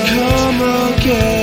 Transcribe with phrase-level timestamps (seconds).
[0.00, 1.41] come again.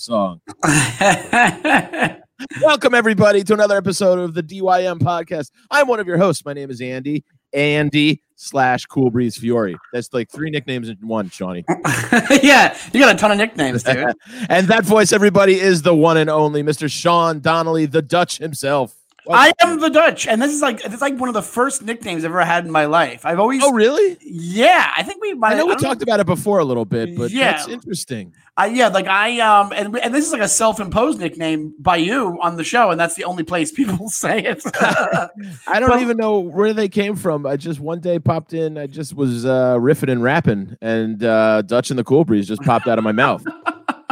[0.00, 0.40] Song.
[2.62, 5.50] Welcome everybody to another episode of the DYM podcast.
[5.70, 6.44] I'm one of your hosts.
[6.44, 7.22] My name is Andy.
[7.52, 9.76] Andy slash Cool Breeze Fiore.
[9.92, 11.64] That's like three nicknames in one, Shawnee.
[12.42, 14.14] yeah, you got a ton of nicknames, dude.
[14.48, 16.90] and that voice, everybody, is the one and only Mr.
[16.90, 18.94] Sean Donnelly, the Dutch himself.
[19.28, 22.24] I am the Dutch, and this is like it's like one of the first nicknames
[22.24, 23.26] I've ever had in my life.
[23.26, 24.16] I've always, Oh, really?
[24.22, 25.34] yeah, I think we.
[25.34, 27.52] Might, I know we don't talked about it before a little bit, but Yeah.
[27.52, 28.32] that's interesting.
[28.56, 32.38] I, yeah, like I um, and and this is like a self-imposed nickname by you
[32.42, 34.62] on the show, and that's the only place people say it.
[34.80, 37.46] I don't But- even know where they came from.
[37.46, 38.76] I just one day popped in.
[38.78, 42.62] I just was uh, riffing and rapping, and uh, Dutch and the Cool Breeze just
[42.62, 43.44] popped out of my mouth.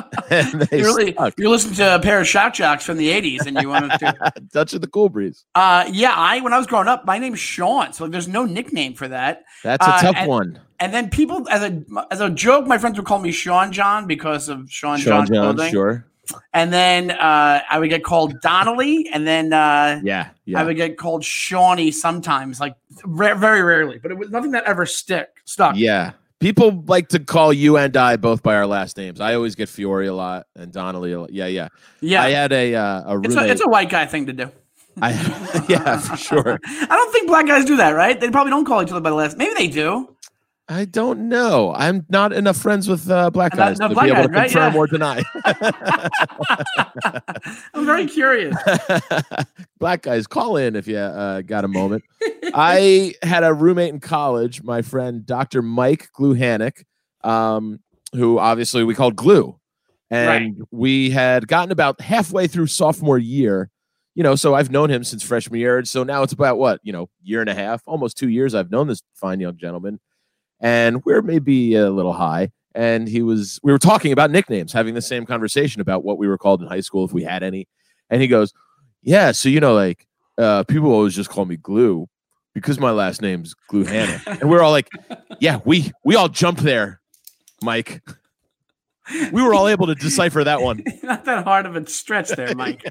[0.73, 3.69] you're, really, you're listening to a pair of shock jocks from the '80s, and you
[3.69, 4.33] wanted to.
[4.53, 5.45] touch and the Cool Breeze.
[5.55, 8.95] Uh, yeah, I when I was growing up, my name's Sean, so there's no nickname
[8.95, 9.45] for that.
[9.63, 10.61] That's a Uh, tough and- one.
[10.81, 11.83] And then people, as a
[12.13, 15.35] as a joke, my friends would call me Sean John because of Sean, Sean John,
[15.35, 15.73] John, clothing.
[15.73, 16.05] sure.
[16.53, 20.99] And then uh, I would get called Donnelly, and then uh, Yeah, I would get
[20.99, 25.75] called Shawnee sometimes, like ra- very rarely, but it was nothing that ever stick stuck.
[25.77, 26.13] Yeah.
[26.41, 29.21] People like to call you and I both by our last names.
[29.21, 31.13] I always get Fiore a lot and Donnelly.
[31.13, 31.33] A lot.
[31.33, 31.69] Yeah, yeah.
[32.01, 32.23] yeah.
[32.23, 34.51] I had a uh, a it's, a, it's a white guy thing to do.
[35.03, 35.11] I,
[35.69, 36.59] yeah, for sure.
[36.67, 38.19] I don't think black guys do that, right?
[38.21, 39.37] They probably don't call each other by the last.
[39.37, 40.17] Maybe they do.
[40.71, 41.73] I don't know.
[41.75, 44.51] I'm not enough friends with uh, black guys to black be able to guys, right?
[44.51, 44.79] confirm Yeah.
[44.79, 45.23] or deny.
[47.75, 48.55] I'm very curious.
[49.79, 52.05] black guys, call in if you uh, got a moment.
[52.55, 55.63] I had a roommate in college, my friend Dr.
[55.63, 56.85] Mike Gluhanic,
[57.25, 57.81] um,
[58.13, 59.59] who obviously we called Glue.
[60.11, 63.69] And we had gotten about halfway through sophomore year,
[64.15, 65.85] you know, so I've known him since freshman year.
[65.85, 68.71] So now it's about what, you know, year and a half, almost two years I've
[68.71, 70.01] known this fine young gentleman.
[70.61, 72.51] And we're maybe a little high.
[72.75, 76.29] And he was, we were talking about nicknames, having the same conversation about what we
[76.29, 77.67] were called in high school, if we had any.
[78.11, 78.53] And he goes,
[79.03, 82.09] Yeah, so you know, like uh, people always just call me Glue
[82.55, 84.21] because my last name's Glue Hannah.
[84.27, 84.89] and we're all like,
[85.41, 87.01] Yeah, we we all jumped there,
[87.63, 88.03] Mike.
[89.33, 90.83] We were all able to decipher that one.
[91.03, 92.85] Not that hard of a stretch there, Mike.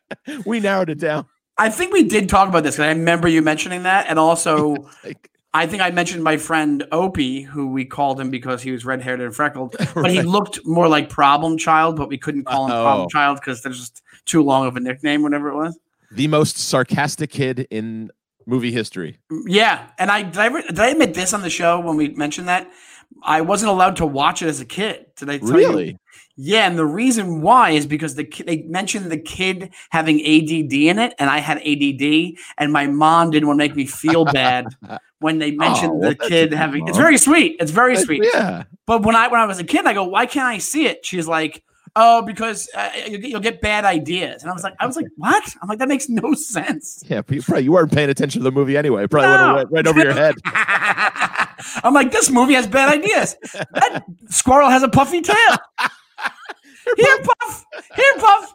[0.46, 1.26] we narrowed it down.
[1.58, 4.88] I think we did talk about this because I remember you mentioning that, and also
[5.04, 8.84] Like, I think I mentioned my friend Opie, who we called him because he was
[8.84, 12.66] red haired and freckled, but he looked more like Problem Child, but we couldn't call
[12.66, 12.82] him Oh.
[12.82, 15.78] Problem Child because there's just too long of a nickname, whatever it was.
[16.10, 18.10] the most sarcastic kid in
[18.46, 19.18] movie history.
[19.46, 22.08] Yeah, and I did I, ever, did I admit this on the show when we
[22.10, 22.70] mentioned that
[23.22, 25.06] I wasn't allowed to watch it as a kid.
[25.16, 25.56] Did I tell you?
[25.56, 25.98] Really?
[26.36, 30.98] Yeah, and the reason why is because the they mentioned the kid having ADD in
[30.98, 34.66] it, and I had ADD, and my mom didn't want to make me feel bad
[35.20, 36.84] when they mentioned Oh, well, the kid having.
[36.84, 37.56] good It's very sweet.
[37.60, 38.24] It's very sweet.
[38.34, 38.64] Yeah.
[38.86, 41.06] But when I when I was a kid, I go, why can't I see it?
[41.06, 41.62] She's like,
[41.96, 44.96] oh, because uh, you'll, get, you'll get bad ideas, and I was like, I was
[44.96, 45.54] like, what?
[45.62, 47.02] I'm like, that makes no sense.
[47.06, 47.22] Yeah.
[47.28, 49.04] You probably you weren't paying attention to the movie anyway.
[49.04, 49.54] It Probably No.
[49.56, 50.34] went right over your head.
[51.84, 53.36] I'm like, this movie has bad ideas.
[53.72, 55.36] That squirrel has a puffy tail.
[56.96, 57.64] Here, Puff.
[57.96, 58.54] Here, Puff.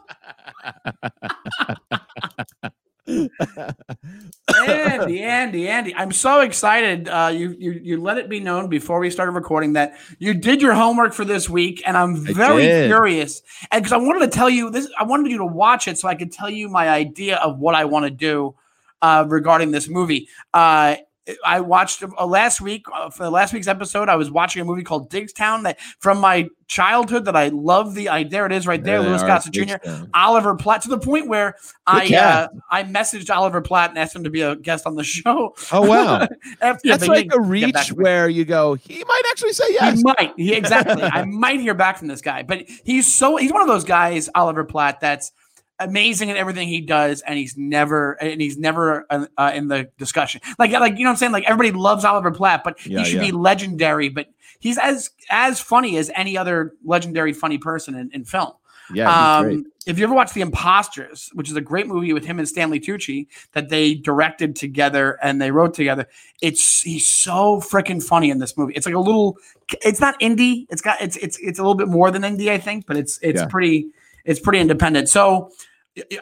[4.66, 5.94] Andy, Andy, Andy.
[5.94, 7.08] I'm so excited.
[7.08, 10.60] Uh, you, you you let it be known before we started recording that you did
[10.62, 13.42] your homework for this week, and I'm very curious.
[13.70, 16.08] And because I wanted to tell you this, I wanted you to watch it so
[16.08, 18.54] I could tell you my idea of what I want to do
[19.02, 20.28] uh, regarding this movie.
[20.52, 20.96] Uh,
[21.44, 24.08] I watched uh, last week uh, for last week's episode.
[24.08, 27.94] I was watching a movie called Diggstown that from my childhood that I love.
[27.94, 29.60] The I there it is right there, Yeah, Louis Gossett Jr.
[29.62, 30.10] Diggstown.
[30.14, 31.56] Oliver Platt to the point where
[31.86, 32.48] I uh.
[32.70, 35.54] I messaged Oliver Platt and asked him to be a guest on the show.
[35.72, 36.26] Oh wow.
[36.60, 38.04] After, That's like a reach back to me.
[38.04, 39.98] where you go, he might actually say yes.
[39.98, 40.32] He might.
[40.36, 41.02] He, exactly.
[41.02, 44.28] I might hear back from this guy, but he's so he's one of those guys,
[44.34, 45.32] Oliver Platt, that's
[45.80, 49.88] amazing in everything he does, and he's never and he's never uh, uh, in the
[49.98, 50.40] discussion.
[50.58, 51.32] Like like you know what I'm saying?
[51.32, 53.26] Like everybody loves Oliver Platt, but Yeah, he should yeah.
[53.26, 54.08] be legendary.
[54.08, 54.28] But
[54.60, 58.52] he's as as funny as any other legendary funny person in, in film.
[58.92, 59.38] Yeah.
[59.38, 62.48] Um, if you ever watch The Imposters, which is a great movie with him and
[62.48, 66.06] Stanley Tucci that they directed together and they wrote together,
[66.42, 68.72] it's he's so freaking funny in this movie.
[68.74, 69.36] It's like a little,
[69.82, 70.66] it's not indie.
[70.70, 73.18] It's got it's it's it's a little bit more than indie, I think, but it's
[73.22, 73.46] it's Yeah.
[73.46, 73.86] pretty
[74.24, 75.08] it's pretty independent.
[75.08, 75.50] So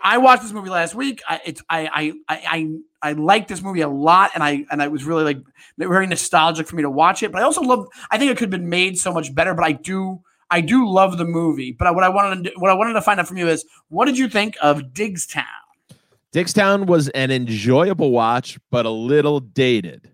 [0.03, 1.23] I watched this movie last week.
[1.29, 4.83] I it's I I I I, I like this movie a lot, and I and
[4.83, 5.39] I was really like
[5.79, 7.33] very nostalgic for me to watch it.
[7.33, 7.87] But I also love.
[8.11, 9.55] I think it could have been made so much better.
[9.55, 10.21] But I do
[10.51, 11.73] I do love the movie.
[11.73, 14.07] But what I wanted to, what I wanted to find out from you is what
[14.07, 15.45] did you think of Diggstown?
[16.33, 20.11] Dickstown was an enjoyable watch, but a little dated.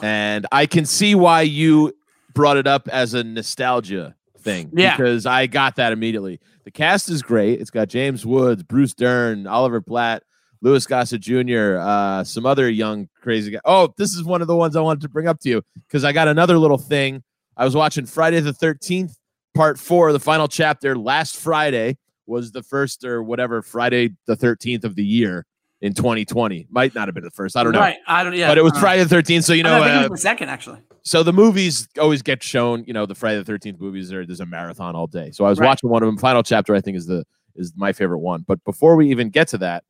[0.00, 1.94] And I can see why you
[2.32, 4.70] brought it up as a nostalgia thing.
[4.72, 4.96] Yeah.
[4.96, 6.40] Because I got that immediately.
[6.68, 7.62] The cast is great.
[7.62, 10.22] It's got James Woods, Bruce Dern, Oliver Platt,
[10.60, 13.60] Louis Gossett Jr., uh, some other young crazy guy.
[13.64, 16.04] Oh, this is one of the ones I wanted to bring up to you because
[16.04, 17.22] I got another little thing.
[17.56, 19.14] I was watching Friday the 13th,
[19.54, 24.84] part four, the final chapter last Friday was the first or whatever Friday the 13th
[24.84, 25.46] of the year
[25.80, 26.66] in 2020.
[26.70, 27.56] Might not have been the first.
[27.56, 27.80] I don't know.
[27.80, 27.96] Right.
[28.06, 28.34] I don't.
[28.34, 28.48] Yeah.
[28.48, 29.44] But it was uh, Friday the 13th.
[29.44, 30.80] So, you know, I think it uh, was the second actually.
[31.02, 34.40] so the movies always get shown, you know, the Friday the 13th movies are there's
[34.40, 35.30] a marathon all day.
[35.30, 35.66] So I was Right.
[35.66, 36.18] watching one of them.
[36.18, 38.44] Final chapter, I think, is the is my favorite one.
[38.46, 39.84] But before we even get to that,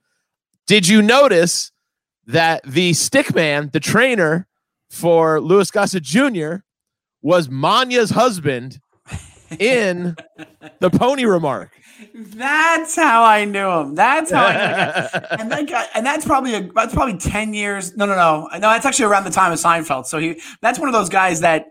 [0.66, 1.70] did you notice
[2.26, 4.46] that the stick man, the trainer
[4.90, 6.56] for Louis Gossett Jr.,
[7.22, 8.78] was Manya's husband
[9.58, 10.14] in
[10.80, 11.72] the pony remark?
[12.14, 13.94] That's how I knew him.
[13.94, 15.18] That's how I knew.
[15.18, 15.26] him.
[15.40, 17.96] and that guy, and that's probably a, that's probably ten years.
[17.96, 18.60] No, no, no, no.
[18.60, 20.06] That's actually around the time of Seinfeld.
[20.06, 21.66] So he that's one of those guys that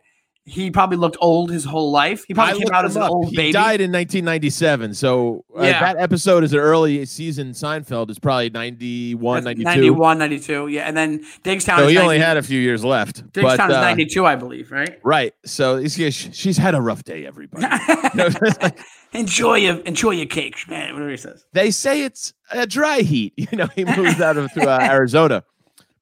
[0.47, 2.23] he probably looked old his whole life.
[2.25, 3.11] He I probably came out as an up.
[3.11, 3.51] old he baby.
[3.51, 4.93] died in 1997.
[4.93, 5.79] So uh, Yeah.
[5.81, 9.63] that episode is an early season Seinfeld is probably 91, 92.
[9.65, 10.67] 91, 92.
[10.69, 11.79] Yeah, and then Diggstown.
[11.79, 13.29] So is he only had a few years left.
[13.33, 14.71] Diggstown but, is uh, 92, I believe.
[14.71, 14.97] Right.
[15.03, 15.33] Right.
[15.45, 17.67] So he's, yeah, sh- she's had a rough day, everybody.
[19.13, 20.93] know, it's like- enjoy your enjoy your cake, man.
[20.93, 21.45] Whatever he says.
[21.53, 23.33] they say it's a dry heat.
[23.51, 25.43] You know, he moves out of to, uh, Arizona.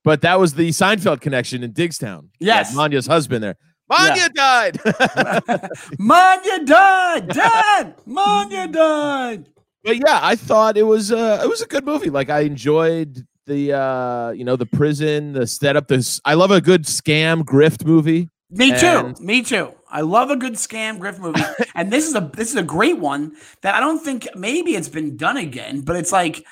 [0.03, 2.27] But that was the Seinfeld connection in Diggstown.
[2.39, 2.75] Yes.
[2.75, 3.55] Manya's husband there.
[3.89, 4.79] Manya died.
[5.99, 7.95] Manya died, Dad.
[8.05, 9.49] Manya died.
[9.83, 12.09] but yeah, I thought it was uh, it was a good movie.
[12.09, 15.87] Like I enjoyed the uh, you know the prison, the setup.
[15.87, 18.29] This I love a good scam grift movie.
[18.49, 18.85] Me too.
[18.87, 19.71] And- Me too.
[19.95, 21.41] I love a good scam grift movie,
[21.75, 23.31] and this is a this is a great one
[23.61, 26.43] that I don't think maybe it's been done again, but it's like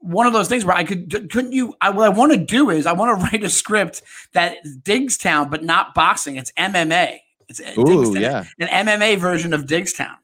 [0.00, 1.74] one of those things where I could couldn't you?
[1.80, 4.02] I, what I want to do is I want to write a script
[4.34, 6.36] that Diggstown, but not boxing.
[6.36, 7.18] It's MMA.
[7.48, 10.16] It's Ooh, Diggstown, yeah, an MMA version of Diggstown.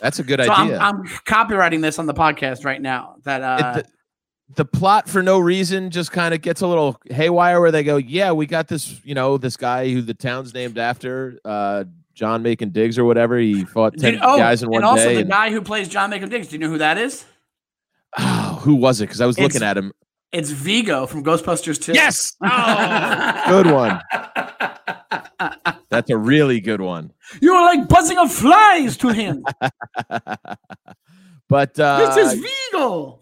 [0.00, 0.78] that's a good So I'm, idea.
[0.78, 3.16] I'm copywriting this on the podcast right now.
[3.24, 3.84] That It- uh, the,
[4.56, 7.96] the plot for no reason just kind of gets a little haywire where they go,
[7.96, 12.42] yeah, we got this, you know, this guy who the town's named after, uh, John
[12.42, 13.36] Macon Diggs or whatever.
[13.38, 14.76] He fought 10 you- oh, guys in one day.
[14.78, 15.14] and also day.
[15.16, 16.48] the and- guy who plays John Macon Diggs.
[16.48, 17.24] Do you know who that is?
[18.18, 19.04] Oh, who was it?
[19.06, 19.92] Because I was It's- looking at him.
[20.32, 21.92] It's Vigo from Ghostbusters 2.
[21.92, 22.32] Yes.
[22.42, 24.00] Oh, good one.
[25.90, 27.12] That's a really good one.
[27.40, 29.44] You are like buzzing of flies to him.
[31.48, 32.40] But uh, this is
[32.72, 33.20] Vigo.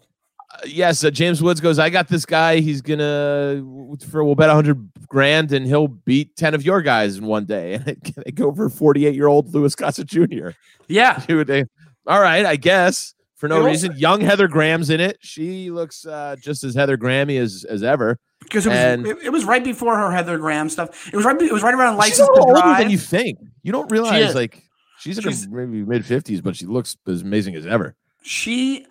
[0.65, 1.79] Yes, uh, James Woods goes.
[1.79, 2.59] I got this guy.
[2.59, 3.63] He's gonna
[4.09, 7.45] for we'll bet a hundred grand, and he'll beat ten of your guys in one
[7.45, 7.75] day.
[7.85, 10.49] And they go for forty-eight year old Louis Gossett Jr.
[10.87, 11.23] Yeah.
[12.07, 13.93] All right, I guess for no reason.
[13.97, 15.17] Young Heather Graham's in it.
[15.21, 18.19] She looks uh, just as Heather Grammy as as ever.
[18.41, 21.07] Because it was And- it, it was right before her Heather Graham stuff.
[21.07, 21.41] It was right.
[21.41, 22.79] It was right around She's license to older drive.
[22.79, 23.39] than you think.
[23.63, 24.35] You don't realize is.
[24.35, 24.61] like
[24.99, 27.95] she's in her maybe mid fifties, but she looks as amazing as ever.
[28.21, 28.85] she,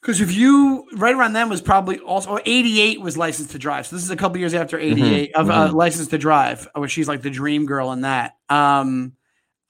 [0.00, 3.86] because if you right around then was probably also eighty eight was licensed to drive.
[3.86, 5.74] So this is a couple years after eighty eight of Uh, mhm.
[5.74, 8.36] license to drive, where she's like the dream girl in that.
[8.48, 9.12] Um,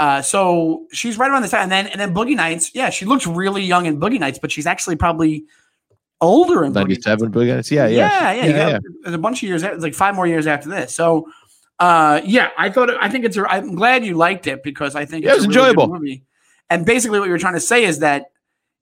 [0.00, 2.70] uh, so she's right around this time, and then and then Boogie Nights.
[2.74, 5.44] Yeah, she looks really young in Boogie Nights, but she's actually probably
[6.20, 7.06] older in Boogie Nights.
[7.06, 8.44] Ninety-seven, but yeah, yeah, yeah, yeah.
[8.44, 10.94] yeah, got- There's a bunch of years, like five more years after this.
[10.94, 11.28] So,
[11.78, 15.04] uh, yeah, I thought, I think it's, a, I'm glad you liked it because I
[15.04, 15.94] think Yeah, it's it was a really enjoyable.
[15.94, 16.22] movie.
[16.70, 18.26] And basically, what you were trying to say is that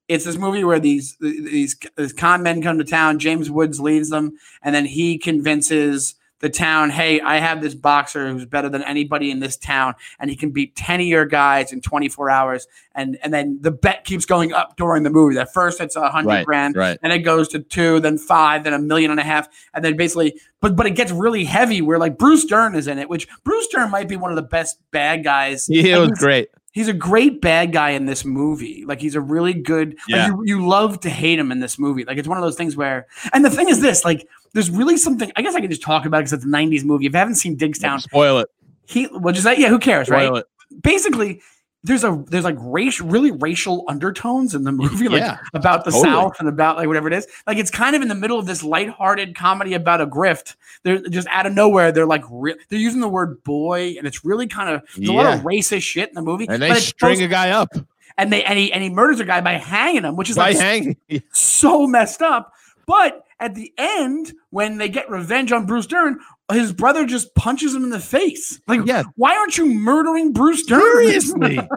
[0.07, 3.19] it's this movie where these these, these con men come to town.
[3.19, 8.29] James Woods leads them, and then he convinces the town, "Hey, I have this boxer
[8.31, 11.73] who's better than anybody in this town, and he can beat ten of your guys
[11.73, 15.37] in 24 hours." And and then the bet keeps going up during the movie.
[15.39, 16.99] At first, it's a hundred Right, grand, right.
[17.01, 19.97] and it goes to two, then five, then a million and a half, and then
[19.97, 21.81] basically, but but it gets really heavy.
[21.81, 24.43] Where like Bruce Dern is in it, which Bruce Dern might be one of the
[24.43, 25.65] best bad guys.
[25.65, 26.49] He was great.
[26.77, 28.85] He's a great bad guy in this movie.
[28.85, 29.97] Like he's a really good.
[30.07, 30.27] Yeah.
[30.27, 32.05] Like you, you love to hate him in this movie.
[32.05, 33.07] Like it's one of those things where.
[33.33, 35.31] And the thing is this: like there's really something.
[35.35, 37.07] I guess I can just talk about it because it's a '90s movie.
[37.07, 38.49] If you haven't seen Diggstown, Spoil it.
[38.85, 39.07] he.
[39.11, 39.57] Well, just that.
[39.57, 40.31] Yeah, who cares, right?
[40.31, 40.45] It.
[40.83, 41.41] basically
[41.83, 45.91] there's a there's like race really racial undertones in the movie, like Yeah, about the
[45.91, 46.09] totally.
[46.09, 47.27] South and about like whatever it is.
[47.45, 50.55] Like it's kind of in the middle of this lighthearted comedy about a grift.
[50.83, 51.91] They're just out of nowhere.
[51.91, 55.13] They're like re- they're using the word boy, and it's really kind of there's a
[55.13, 56.47] lot of racist shit in the movie.
[56.49, 57.69] and they string a guy up
[58.17, 60.49] and they and he and he murders a guy by hanging him, which is by
[60.49, 60.97] like hanging.
[61.31, 62.53] so messed up.
[62.85, 66.19] But at the end, when they get revenge on Bruce Dern,
[66.51, 68.59] his brother just punches him in the face.
[68.67, 69.03] Like, Yeah.
[69.15, 70.79] why aren't you murdering Bruce Dern?
[70.81, 71.59] Seriously.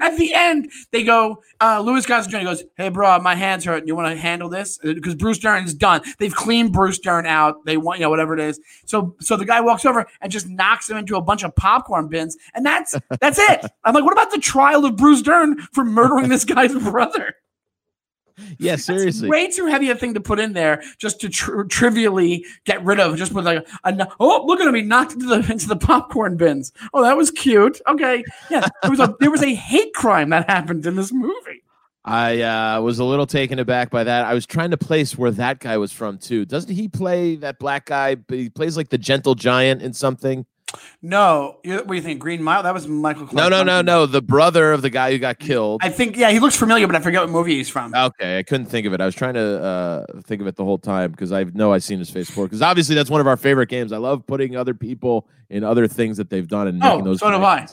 [0.00, 2.38] At the end, they go, uh, Louis Gossett Jr.
[2.44, 3.86] goes, Hey, bro, my hands hurt.
[3.86, 4.78] You want to handle this?
[4.82, 6.00] Because Bruce Dern's done.
[6.18, 7.64] They've cleaned Bruce Dern out.
[7.66, 8.58] They want, you know, whatever it is.
[8.86, 12.08] So, so the guy walks over and just knocks him into a bunch of popcorn
[12.08, 13.66] bins, and that's that's it.
[13.84, 17.34] I'm like, what about the trial of Bruce Dern for murdering this guy's brother?
[18.58, 19.28] yeah, seriously.
[19.28, 23.00] way too heavy a thing to put in there just to tr- trivially get rid
[23.00, 23.16] of.
[23.16, 26.36] Just with like, a, oh, look at him, he knocked into the into the popcorn
[26.36, 26.72] bins.
[26.92, 27.80] Oh, that was cute.
[27.88, 31.62] Okay, yeah, there was a there was a hate crime that happened in this movie.
[32.04, 34.26] I uh, was a little taken aback by that.
[34.26, 36.44] I was trying to place where that guy was from too.
[36.44, 38.14] Doesn't he play that black guy?
[38.14, 40.46] But he plays like the gentle giant in something.
[41.02, 42.20] No, you, what do you think?
[42.20, 42.62] Green Mile?
[42.62, 43.22] That was Michael.
[43.22, 43.86] No, Clark no, no, Duncan.
[43.86, 44.06] no.
[44.06, 45.80] The brother of the guy who got killed.
[45.84, 47.94] I think yeah, he looks familiar, but I forget what movie he's from.
[47.94, 49.00] Okay, I couldn't think of it.
[49.00, 51.84] I was trying to uh, think of it the whole time because I know I've
[51.84, 52.46] seen his face before.
[52.46, 53.92] Because obviously that's one of our favorite games.
[53.92, 57.20] I love putting other people in other things that they've done and making oh, those.
[57.20, 57.66] so do I.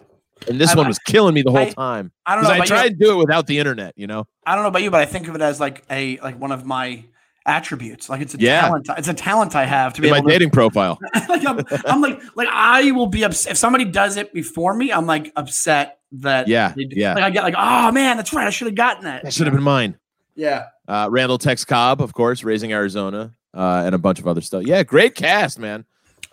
[0.47, 2.65] And this I- one was killing me the whole I- time I don't know I
[2.65, 2.89] tried you.
[2.89, 3.93] to do it without the internet.
[3.97, 4.27] You know.
[4.45, 6.51] I don't know about you, but I think of it as like a like one
[6.51, 7.03] of my
[7.45, 8.09] attributes.
[8.09, 8.61] Like it's a Yeah.
[8.61, 8.89] talent.
[8.97, 10.99] It's a talent I have to be In my able to dating profile.
[11.29, 14.91] like I'm, I'm like like I will be upset if somebody does it before me.
[14.91, 17.13] I'm like upset that Yeah, yeah.
[17.15, 18.47] Like I get like oh man, that's right.
[18.47, 19.23] I should have gotten that.
[19.23, 19.97] That should have been mine.
[20.35, 20.65] Yeah.
[20.87, 24.63] Uh, Randall Tex Cobb, of course, Raising Arizona, uh, and a bunch of other stuff.
[24.65, 25.85] Yeah, great cast, man.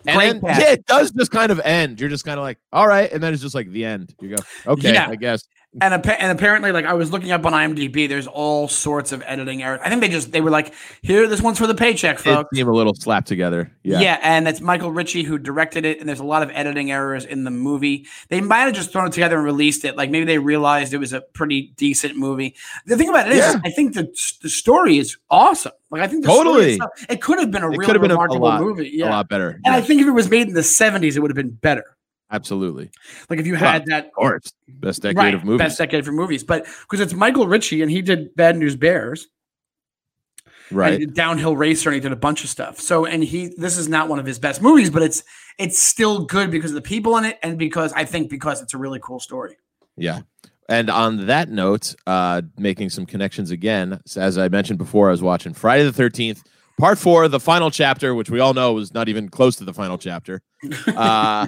[0.05, 0.59] And Great then, cast.
[0.61, 1.99] yeah, it does just kind of end.
[2.01, 4.13] You're just kind of like, all right, and then it's just like the end.
[4.19, 5.07] You go, okay, Yeah.
[5.07, 5.43] I guess.
[5.79, 8.09] And appa- and apparently like I was looking up on IMDb.
[8.09, 9.79] There's all sorts of editing errors.
[9.81, 12.49] I think they just they were like here this one's for the paycheck, It folks.
[12.53, 13.71] seemed a little slapped together.
[13.81, 14.01] Yeah.
[14.01, 14.19] Yeah.
[14.21, 17.45] and that's Michael Ritchie who directed it, and there's a lot of editing errors in
[17.45, 18.05] the movie.
[18.27, 19.95] They might have just thrown it together and released it.
[19.95, 22.53] Like maybe they realized it was a pretty decent movie.
[22.85, 23.61] The thing about it is, Yeah.
[23.63, 24.11] I think the
[24.41, 25.71] the story is awesome.
[25.89, 26.73] Like I think the story Totally.
[26.73, 28.91] itself- it could have been a It really could have been a, a lot, movie.
[28.93, 29.51] Yeah, a lot better.
[29.51, 31.51] and Yeah, I think if it was made in the 70s, it would have been
[31.51, 31.85] better.
[32.31, 32.89] Absolutely.
[33.29, 35.59] Like if you Well, had that Of course, best decade right, of movies.
[35.59, 39.27] best decade for movies, but because it's Michael Ritchie and he did Bad News Bears.
[40.71, 41.01] right.
[41.01, 43.89] and downhill racer and he did a bunch of stuff so and he this is
[43.89, 45.21] not one of his best movies but it's
[45.59, 48.73] it's still good because of the people in it and because i think because it's
[48.73, 49.57] a really cool story
[49.97, 50.21] Yeah.
[50.69, 55.21] And on that note, uh, making some connections again, as I mentioned before, I was
[55.21, 56.43] watching Friday the 13th,
[56.77, 59.73] part four, the final chapter, which we all know was not even close to the
[59.73, 60.41] final chapter.
[60.87, 61.47] Uh, i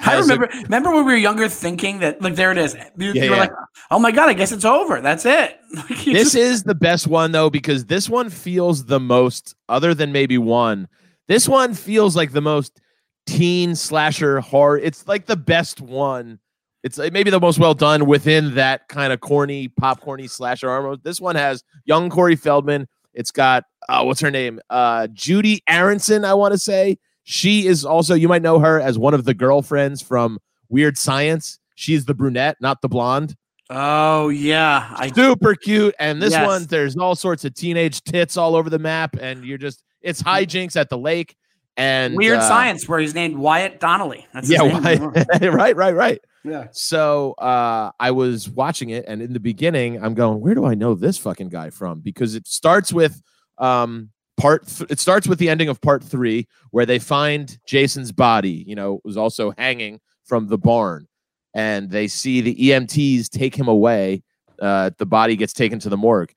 [0.00, 3.12] Has a- remember remember when we were younger thinking that like there it is you,
[3.12, 3.42] Yeah, you were yeah.
[3.42, 3.52] like
[3.90, 7.06] oh my god i guess it's over that's it Like, this just- is the best
[7.06, 10.88] one, though, because this one feels the most, other than maybe one,
[11.28, 12.80] this one feels like the most
[13.26, 14.78] teen slasher horror.
[14.78, 16.38] It's like the best one.
[16.84, 20.96] It's like maybe the most well done within that kind of corny, popcorny slasher horror.
[20.96, 22.86] This one has young Corey Feldman.
[23.16, 24.60] It's got uh, what's her name?
[24.70, 26.98] Uh, Judie Aronson, I want to say.
[27.24, 31.58] She is also, you might know her as one of the girlfriends from Weird Science.
[31.74, 33.34] She's the brunette, not the blonde.
[33.68, 35.94] oh yeah i Super cute.
[35.98, 36.46] And this Yes.
[36.46, 40.22] one, there's all sorts of teenage tits all over the map, and you're just it's
[40.22, 41.34] hijinks at the lake.
[41.76, 45.00] And weird uh, science where he's named wyatt donnelly that's his Yeah, name.
[45.12, 46.20] why- right, right, right.
[46.44, 50.64] yeah So uh, I was watching it, and in the beginning, I'm going, "Where do
[50.64, 53.20] I know this fucking guy from?" Because it starts with
[53.58, 54.66] um, part.
[54.66, 58.64] Th- it starts with the ending of part three, where they find Jason's body.
[58.66, 61.08] You know, was also hanging from the barn,
[61.54, 64.22] and they see the EMTs take him away.
[64.60, 66.32] Uh, the body gets taken to the morgue,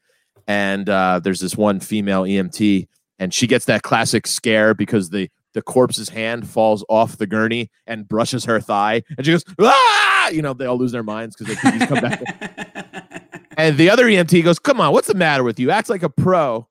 [0.48, 2.88] and uh, there's this one female EMT,
[3.20, 7.70] and she gets that classic scare because the the corpse's hand falls off the gurney
[7.88, 11.36] and brushes her thigh, and she goes, "Ah!" You know, they all lose their minds
[11.36, 12.86] because they come back.
[13.58, 15.70] And the other EMT goes, "Come on, what's the matter with you?
[15.70, 16.66] Act like a pro."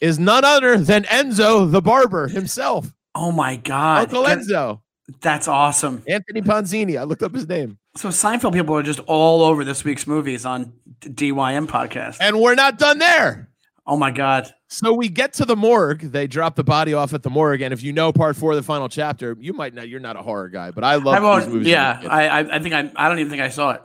[0.00, 4.80] Is none other than Enzo the barber himself, oh my god Uncle Enzo,
[5.20, 6.98] that's awesome Anthony Ponzini.
[6.98, 10.46] I looked up his name, so seinfeld people are just all over this week's movies
[10.46, 13.49] on dym podcast and we're not done there.
[13.90, 16.00] Oh my god So we get to the morgue.
[16.12, 18.56] They drop the body off at the morgue, and if you know part four of
[18.56, 19.88] the final chapter, you might not.
[19.88, 21.68] You're not a horror guy, but I love I these won't, movies.
[21.68, 23.82] yeah, I, I, I think I, I don't even think I saw it.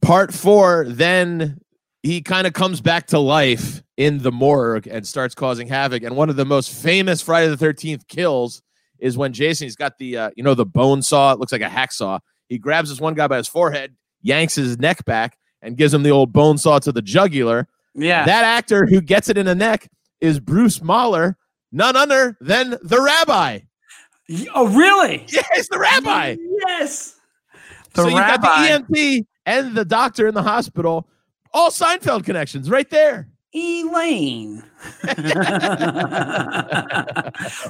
[0.00, 1.60] part four, then
[2.04, 6.02] he kind of comes back to life in the morgue and starts causing havoc.
[6.04, 8.62] And one of the most famous Friday the Thirteenth kills
[9.00, 11.32] is when Jason he's got the uh, you know the bone saw.
[11.32, 12.20] It looks like a hacksaw.
[12.48, 16.04] He grabs this one guy by his forehead, yanks his neck back, and gives him
[16.04, 17.66] the old bone saw to the jugular.
[17.94, 18.24] Yeah.
[18.24, 21.36] That actor who gets it in the neck is Bruce Mahler,
[21.72, 23.60] none other than the rabbi.
[24.54, 25.24] Oh, really?
[25.28, 26.36] Yeah, it's the rabbi.
[26.66, 27.16] Yes.
[27.94, 31.08] The so you got the EMT and the doctor in the hospital.
[31.52, 33.28] All Seinfeld connections right there.
[33.52, 34.62] Elaine.
[35.02, 35.24] that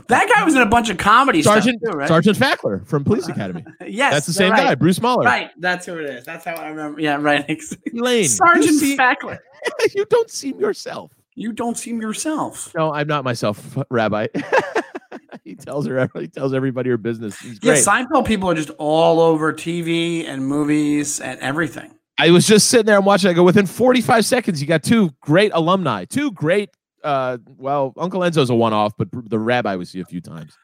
[0.08, 2.08] guy was in a bunch of comedy Sergeant stuff too, right?
[2.08, 3.64] Sergeant Fackler from Police uh, Academy.
[3.86, 4.64] yes, That's the same right.
[4.64, 5.24] guy, Bruce Mahler.
[5.24, 6.26] Right, that's who it is.
[6.26, 7.00] That's how I remember.
[7.00, 7.46] Yeah, right.
[7.94, 9.38] Elaine, Sergeant Fackler.
[9.94, 11.12] you don't seem yourself.
[11.34, 12.72] You don't seem yourself.
[12.76, 14.26] No, I'm not myself, Rabbi.
[15.44, 16.10] he tells her.
[16.14, 17.38] He tells everybody her business.
[17.38, 17.84] He's Yeah, great.
[17.84, 21.94] Seinfeld people are just all over TV and movies and everything.
[22.18, 23.30] I was just sitting there and watching.
[23.30, 24.60] I go within 45 seconds.
[24.60, 26.70] You got two great alumni, two great.
[27.02, 30.58] Uh, well, Uncle Enzo's a one-off, but the Rabbi we see a few times.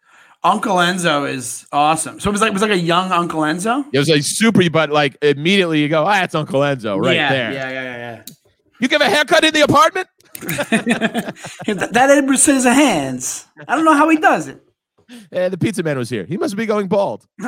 [0.44, 2.20] Uncle Enzo is awesome.
[2.20, 3.86] So it was like it was like a young Uncle Enzo.
[3.90, 7.14] It was like super, but like immediately you go, ah, it's Uncle Enzo right there.
[7.14, 7.52] yeah, there.
[7.52, 8.22] Yeah, yeah,
[8.80, 10.08] You give a haircut in the apartment?
[10.40, 13.46] that, Edward Scissorhands.
[13.66, 14.62] I don't know how he does it.
[15.32, 16.24] Eh, the pizza man was here.
[16.24, 17.26] He must be going bald.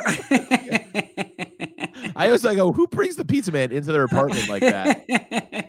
[2.17, 5.05] I always like, go, who brings the pizza man into their apartment like that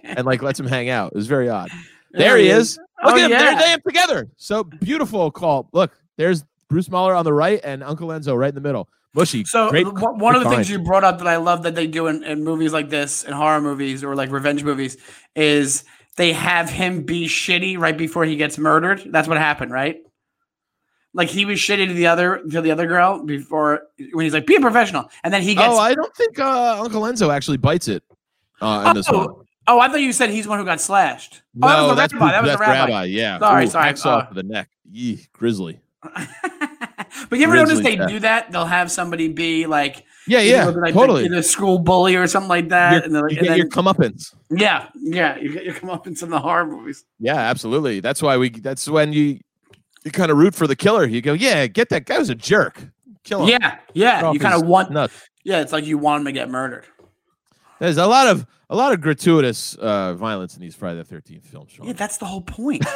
[0.04, 1.12] and like lets him hang out?
[1.12, 1.70] It was very odd.
[2.12, 2.78] There, he is.
[3.04, 3.32] Look Oh, at him.
[3.32, 3.40] yeah.
[3.40, 4.30] They're, they are together.
[4.38, 5.70] So beautiful call.
[5.74, 8.90] Look, there's Bruce Mahler on the right and Uncle Enzo right in the middle.
[9.14, 9.44] Mushy.
[9.46, 11.88] So great, w- one of the things you brought up that I love that they
[11.88, 14.98] do in, in movies like this, in horror movies or like revenge movies,
[15.36, 15.84] is
[16.18, 19.02] they have him be shitty right before he gets murdered.
[19.08, 19.98] That's what happened, right?
[21.14, 23.82] Like he was shitty to the other to the other girl before
[24.14, 25.68] when he's like, "Be a professional," and then he gets.
[25.74, 28.04] Oh, I don't think uh, Uncle Enzo actually bites it
[28.62, 29.28] uh, in this one.
[29.28, 31.42] oh, oh, I thought you said he's the one who got slashed.
[31.64, 32.32] oh, that was No, the that's, rabbi.
[32.32, 33.04] That was that's the rabbi.
[33.06, 33.40] Yeah.
[33.40, 33.94] Sorry, Ooh, sorry.
[33.94, 34.70] Hacksaw Uh, to the neck.
[34.92, 35.80] Yee, grisly.
[37.30, 38.10] but you ever notice they death.
[38.10, 38.52] do that?
[38.52, 41.28] They'll have somebody be like, Yeah, you yeah, know, like totally.
[41.28, 43.58] the, the school bully or something like that, You're- and, they're like, you and get
[43.58, 44.34] your comeuppance.
[44.50, 47.06] yeah, yeah, you get your comeuppance in the horror movies.
[47.20, 48.00] Yeah, absolutely.
[48.00, 48.50] That's why we.
[48.50, 49.40] That's when you
[50.06, 51.06] you kind of root for the killer.
[51.06, 52.82] You go, yeah, get that guy was a jerk.
[53.24, 53.50] Kill him.
[53.62, 54.32] Yeah, yeah.
[54.32, 54.92] You kind of want.
[54.92, 55.28] nuts.
[55.44, 56.86] Yeah, it's like you want him to get murdered.
[57.80, 61.46] There's a lot of a lot of gratuitous uh, violence in these Friday the Thirteenth
[61.48, 61.72] films.
[61.72, 61.88] Sean.
[61.88, 62.86] Yeah, that's the whole point.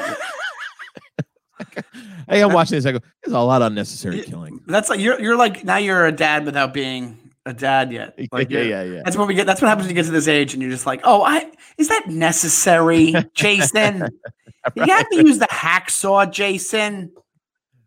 [2.29, 2.85] hey, I'm watching this.
[2.85, 4.61] I go, there's a lot of unnecessary killing.
[4.67, 8.17] that's like you're you're like now you're a dad without being a dad yet.
[8.31, 9.01] Like yeah, yeah, yeah.
[9.03, 9.45] That's what we get.
[9.45, 11.51] That's what happens when you get to this age, and you're just like, oh, I
[11.77, 14.07] is that necessary, Jason?
[14.75, 17.11] You have to use the hacksaw, Jason.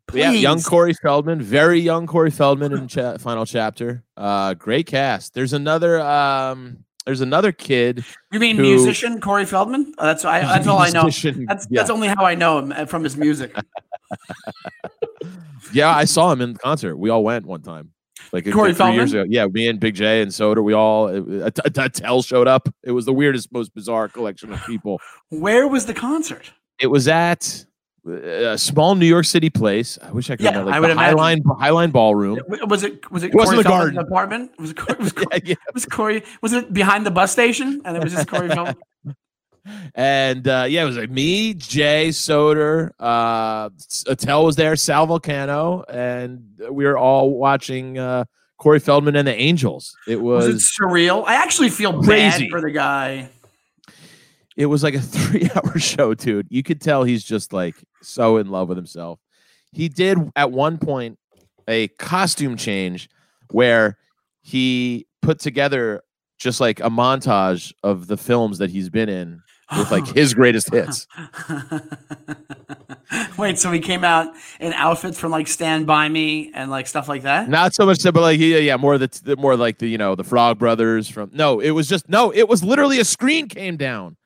[0.06, 0.20] Please.
[0.20, 4.04] Yeah, young Corey Feldman, very young Corey Feldman in cha- final chapter.
[4.14, 5.32] Uh, great cast.
[5.32, 5.98] There's another.
[6.02, 8.04] Um, there's another kid.
[8.32, 9.94] You mean who- musician Corey Feldman?
[9.96, 11.04] Oh, that's I, that's all I know.
[11.04, 11.54] That's yeah.
[11.70, 13.54] that's only how I know him uh, from his music.
[15.72, 16.96] Yeah, I saw him in concert.
[16.96, 17.90] We all went one time,
[18.32, 19.24] like a Corey three years ago.
[19.28, 20.62] Yeah, me and Big J and Soder.
[20.62, 21.08] We all.
[21.92, 22.68] Tell showed up.
[22.84, 25.00] It was the weirdest, most bizarre collection of people.
[25.30, 26.52] Where was the concert?
[26.80, 27.64] It was at
[28.06, 29.98] a small New York City place.
[30.02, 30.94] I wish I could Yeah, remember, like I would the.
[30.94, 32.40] Highline Highline Ballroom.
[32.66, 33.98] Was it was it, It wasn't Corey the Feldman's garden.
[33.98, 34.50] apartment?
[34.58, 35.54] Was it, Corey, was, Corey, Yeah, yeah.
[35.74, 36.24] was Corey?
[36.42, 37.82] Was it behind the bus station?
[37.84, 38.76] And it was just Corey Feldman.
[39.96, 43.68] And uh, yeah, it was like me, Jay, Soder, uh,
[44.06, 48.26] Attell was there, Sal Vulcano, and we were all watching uh,
[48.58, 49.96] Corey Feldman and the Angels.
[50.06, 51.24] It Was, was, it surreal?
[51.26, 52.44] I actually feel Crazy.
[52.44, 53.28] bad for the guy.
[54.56, 56.46] It was like a three hour show, dude.
[56.50, 59.20] You could tell he's just like so in love with himself.
[59.72, 61.18] He did at one point
[61.68, 63.10] a costume change
[63.50, 63.98] where
[64.40, 66.02] he put together
[66.38, 69.42] just like a montage of the films that he's been in
[69.76, 71.06] with like his greatest hits.
[73.38, 77.08] Wait, so he came out in outfits from like Stand By Me and like stuff
[77.08, 77.48] like that?
[77.48, 80.14] Not so much, but like yeah, yeah, more the, the more like the you know
[80.14, 81.30] the Frog Brothers from.
[81.32, 82.30] No, it was just no.
[82.30, 84.16] It was literally a screen came down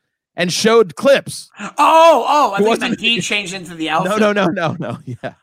[0.40, 1.50] and showed clips.
[1.61, 4.18] Oh, oh, I think he changed into the outfit.
[4.18, 4.98] No, no, no, no, no.
[5.22, 5.35] Yeah,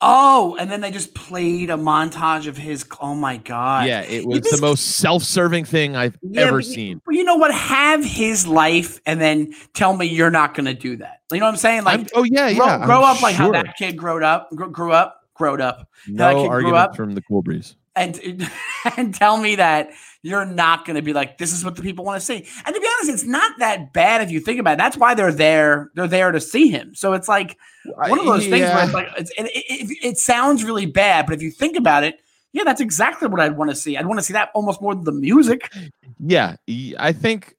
[0.00, 2.84] Oh, and then they just played a montage of his.
[3.00, 3.88] Oh my god.
[3.88, 4.02] yeah.
[4.02, 7.00] It was this- the most self-serving thing I've Yeah, ever you- seen.
[7.06, 7.52] Well, you know what?
[7.52, 11.22] Have his life and then tell me you're not going to do that.
[11.32, 11.82] You know what I'm saying?
[11.84, 12.86] Like, I'm- oh yeah, grow, yeah.
[12.86, 16.12] grow I'm up like how that kid grew up, grew, grew up, growed up, that
[16.12, 16.96] No kid grew argument up.
[16.96, 17.74] from the Cool Breeze.
[17.96, 18.48] and
[18.96, 19.90] and tell me that
[20.22, 22.46] you're not going to be like this is what the people want to see.
[22.66, 24.78] And to be honest, it's not that bad if you think about it.
[24.78, 25.90] That's why they're there.
[25.94, 26.94] They're there to see him.
[26.94, 30.64] So it's like one of those things where it's like it's, it, it, it sounds
[30.64, 32.20] really bad, but if you think about it,
[32.52, 33.96] yeah, that's exactly what I'd want to see.
[33.96, 35.72] I'd want to see that almost more than the music.
[36.18, 36.56] yeah,
[36.98, 37.54] I think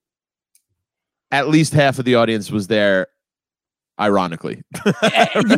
[1.31, 3.07] at least half of the audience was there
[3.99, 4.61] ironically.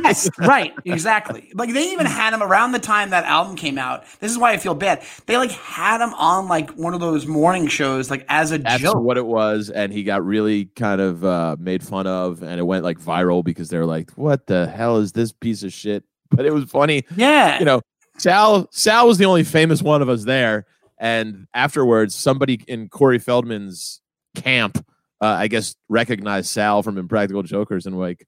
[0.03, 1.51] Yes, right, exactly.
[1.53, 4.03] Like they even had him around the time that album came out.
[4.19, 5.03] This is why I feel bad.
[5.25, 8.81] They like had him on like one of those morning shows, like as a That's
[8.81, 9.01] joke.
[9.01, 12.63] what it was, and he got really kind of uh, made fun of, and it
[12.63, 16.45] went like viral because they're like, "What the hell is this piece of shit?" But
[16.45, 17.81] it was funny, yeah, you know.
[18.17, 20.65] Sal Sal was the only famous one of us there,
[20.97, 24.01] and afterwards, somebody in Corey Feldman's
[24.35, 24.77] camp,
[25.21, 28.25] uh, I guess, recognized Sal from Impractical Jokers, and like,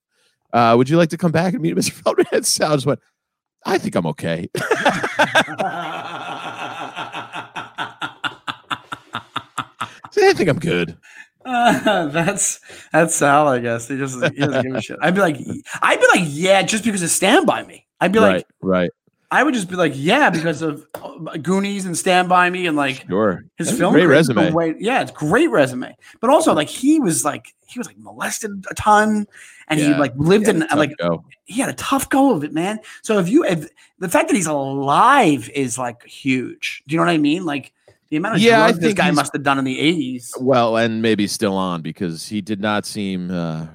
[0.54, 1.92] uh, "Would you like to come back and meet Mr.
[1.92, 3.00] Feldman?" And Sal just went,
[3.66, 4.50] "I think I'm okay."
[10.16, 10.98] I think I'm good.
[11.46, 12.60] Uh, that's
[12.92, 13.88] that's Sal, I guess.
[13.88, 14.98] He just he doesn't give a shit.
[15.02, 15.38] I'd be like,
[15.82, 17.86] I'd be like, yeah, just because of Stand By Me.
[18.00, 18.92] I'd be right, like, right,
[19.32, 22.78] I would just be like, yeah, because of uh, Goonies and Stand By Me and
[22.78, 23.46] like sure.
[23.58, 23.94] his That's film.
[23.94, 24.52] great resume.
[24.52, 25.96] way- yeah, it's great resume.
[26.22, 29.26] But also, like, he was like, he was like molested a ton,
[29.68, 31.24] and he like lived in like go.
[31.46, 32.80] he had a tough go of it, man.
[33.02, 36.84] So if you if the fact that he's alive is like huge.
[36.88, 37.46] Do you know what I mean?
[37.46, 37.74] Like
[38.10, 40.34] the amount of Yeah, drugs this guy must have done in the eighties.
[40.40, 43.32] Well, and maybe still on because he did not seem.
[43.32, 43.68] Uh,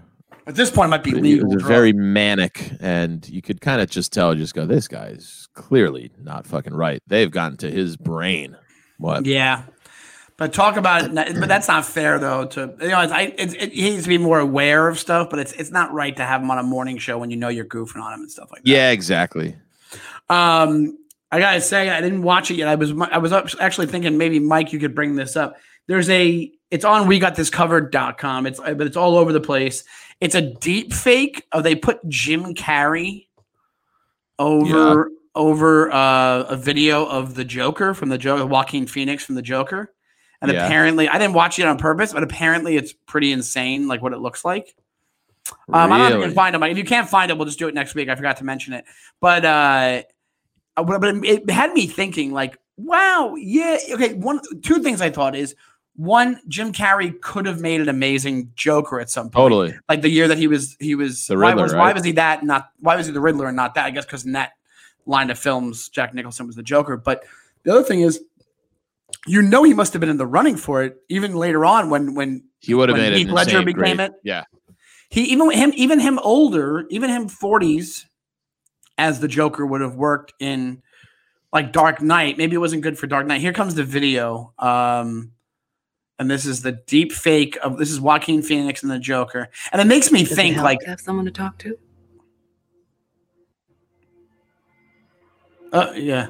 [0.46, 1.57] At this point, it might be legal.
[1.59, 6.46] very manic, and you could kind of just tell, just go, this guy's clearly not
[6.46, 7.03] fucking right.
[7.07, 8.57] They've gotten to his brain.
[8.98, 9.27] What?
[9.27, 9.62] Yeah.
[10.38, 12.46] But talk about it, but that's not fair though.
[12.46, 15.31] To you know, it's, I, it's, it, he needs to be more aware of stuff.
[15.31, 17.48] But it's it's not right to have him on a morning show when you know
[17.48, 18.70] you're goofing on him and stuff like that.
[18.70, 19.57] Yeah, exactly.
[20.31, 20.96] Um,
[21.33, 22.68] I gotta say, I didn't watch it yet.
[22.68, 25.57] I was I was actually thinking maybe Mike, you could bring this up.
[25.88, 28.46] There's a it's on we got this covered.com.
[28.46, 29.83] It's but it's all over the place.
[30.20, 31.46] It's a deep fake.
[31.51, 33.27] Of they put Jim Carrey
[34.38, 39.42] over over uh, a video of the Joker from the Joker, Joaquin Phoenix from the
[39.42, 39.92] Joker.
[40.40, 40.66] And Yeah.
[40.66, 44.18] apparently, I didn't watch it on purpose, but apparently, it's pretty insane, like what it
[44.18, 44.74] looks like.
[45.72, 46.59] Um, I don't know if you can find it.
[46.59, 46.72] Mike.
[46.72, 48.09] If you can't find it, we'll just do it next week.
[48.09, 48.85] I forgot to mention it,
[49.20, 50.03] but uh,
[50.77, 54.14] but it had me thinking, like, wow, yeah, okay.
[54.14, 55.55] One, two things I thought is
[55.96, 59.77] one, Jim Carrey could have made an amazing Joker at some point, Totally.
[59.88, 61.27] like the year that he was he was.
[61.27, 62.44] The why Riddler, was why was he that?
[62.44, 63.87] Not why was he the Riddler and not that?
[63.87, 64.53] I guess because in that
[65.07, 66.96] line of films, Jack Nicholson was the Joker.
[66.96, 67.24] But
[67.64, 68.22] the other thing is,
[69.27, 72.15] you know, he must have been in the running for it even later on when
[72.15, 73.19] when He would have When made.
[73.19, 74.01] Heath Ledger insane became great.
[74.07, 74.13] it?
[74.23, 74.45] Yeah.
[75.11, 78.05] he even him even him older even him 40s
[78.99, 80.83] as the joker would have worked in
[81.53, 85.33] like dark knight maybe it wasn't good for dark knight here comes the video um
[86.19, 89.81] and this is the deep fake of this is joaquin phoenix and the joker and
[89.81, 91.79] it makes me Does think like have someone to talk to.
[95.73, 96.27] uh, yeah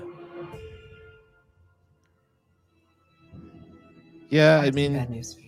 [4.28, 4.60] Yeah.
[4.60, 5.46] I mean, bad news for you.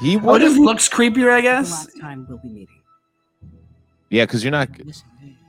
[0.00, 0.50] he it would have.
[0.52, 2.74] just looks creepier i The guess last time we'll be meeting.
[4.10, 4.68] Yeah, because you're not.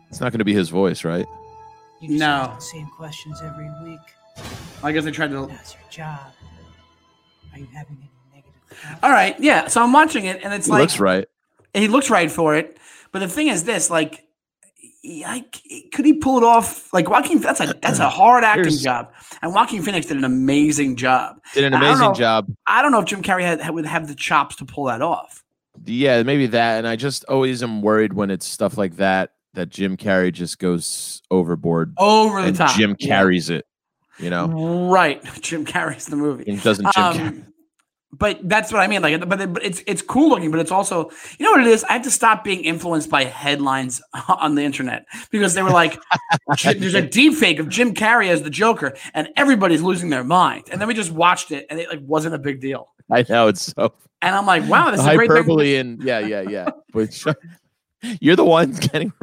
[0.09, 1.25] It's not going to be his voice, right?
[2.01, 2.53] you just No.
[2.55, 3.99] the same questions every week.
[4.83, 6.19] i guess i tried to That's your job.
[7.53, 8.99] Are you having any negative thoughts?
[9.03, 11.25] all right yeah so i'm watching it and it's He like looks right.
[11.73, 12.77] he looks right for it.
[13.12, 14.21] But the thing is, this like, he-
[15.05, 15.45] I,
[15.93, 16.91] could he pull it off?
[16.93, 20.25] Like Joaquin, that's a that's a hard acting Here's- job, and Joaquin Phoenix did an
[20.25, 21.38] amazing job.
[21.53, 22.13] Did an I amazing know.
[22.13, 22.47] job.
[22.67, 25.43] I don't know if Jim Carrey had, would have the chops to pull that off.
[25.85, 26.79] Yeah, maybe that.
[26.79, 30.59] And I just always am worried when it's stuff like that that Jim Carrey just
[30.59, 33.07] goes overboard Over the and top, Jim Yeah.
[33.07, 33.65] carries it.
[34.19, 35.23] You know, right?
[35.41, 36.43] Jim carries the movie.
[36.51, 37.03] and doesn't Jim.
[37.05, 37.48] Um,
[38.12, 39.02] but that's what I mean.
[39.02, 41.84] Like, but, but it's it's cool looking, but it's also you know what it is.
[41.84, 46.00] I have to stop being influenced by headlines on the internet because they were like,
[46.63, 50.65] "There's a deep fake of Jim Carrey as the Joker," and everybody's losing their mind.
[50.72, 52.89] And then we just watched it, and it like wasn't a big deal.
[53.12, 56.04] I know it's so And I'm like, "Wow, this is a great thing." hyperbole and
[56.04, 56.69] yeah, yeah, yeah.
[56.91, 57.24] But
[58.19, 59.13] you're the one getting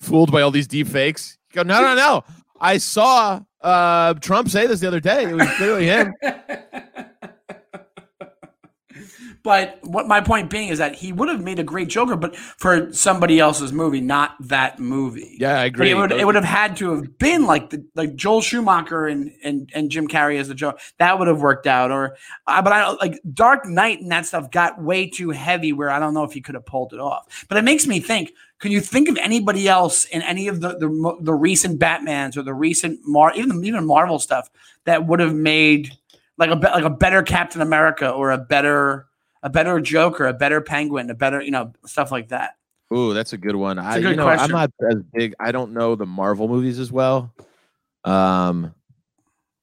[0.00, 1.38] fooled by all these deep fakes.
[1.50, 2.24] You go, no, no, no.
[2.60, 5.24] I saw uh, Trump say this the other day.
[5.24, 6.14] It was clearly him.
[9.42, 12.36] But what my point being is that he would have made a great Joker, but
[12.36, 15.36] for somebody else's movie, not that movie.
[15.40, 15.90] Yeah, I agree.
[15.90, 19.32] it would it would have had to have been like the like Joel Schumacher and
[19.42, 20.78] and and Jim Carrey as the Joker.
[20.98, 21.90] That would have worked out.
[21.90, 25.72] Or uh, but I don't like Dark Knight and that stuff got way too heavy
[25.72, 27.44] where I don't know if he could have pulled it off.
[27.48, 28.32] But it makes me think.
[28.60, 32.42] Can you think of anybody else in any of the the, the recent Batman's or
[32.42, 34.48] the recent Mar even even Marvel stuff
[34.84, 35.90] that would have made
[36.38, 39.08] like a like a better Captain America or a better
[39.42, 42.56] a better Joker, a better Penguin, a better you know stuff like that.
[42.94, 43.78] Ooh, that's a good one.
[43.78, 45.34] I, good you know, I'm not as big.
[45.40, 47.32] I don't know the Marvel movies as well.
[48.04, 48.74] Um,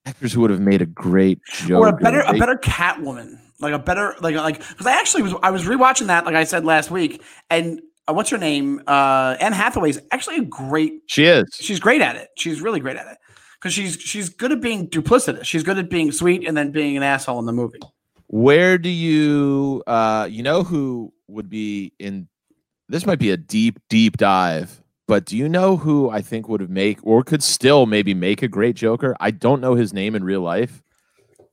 [0.06, 1.76] actors who would have made a great Joker.
[1.76, 5.36] or a better a better Catwoman, like a better like like because I actually was
[5.44, 8.82] I was rewatching that like I said last week, and uh, what's her name?
[8.88, 11.04] Uh, Anne Hathaway's actually a great.
[11.08, 11.46] She is.
[11.60, 12.30] She's great at it.
[12.38, 13.18] She's really great at it
[13.60, 15.46] because she's she's good at being duplicitous.
[15.46, 17.80] She's good at being sweet and then being an asshole in the movie.
[18.32, 22.28] Where do you uh you know who would be in
[22.88, 26.62] this might be a deep deep dive, but do you know who I think would
[26.62, 29.16] have make or could still maybe make a great Joker?
[29.20, 30.84] I don't know his name in real life,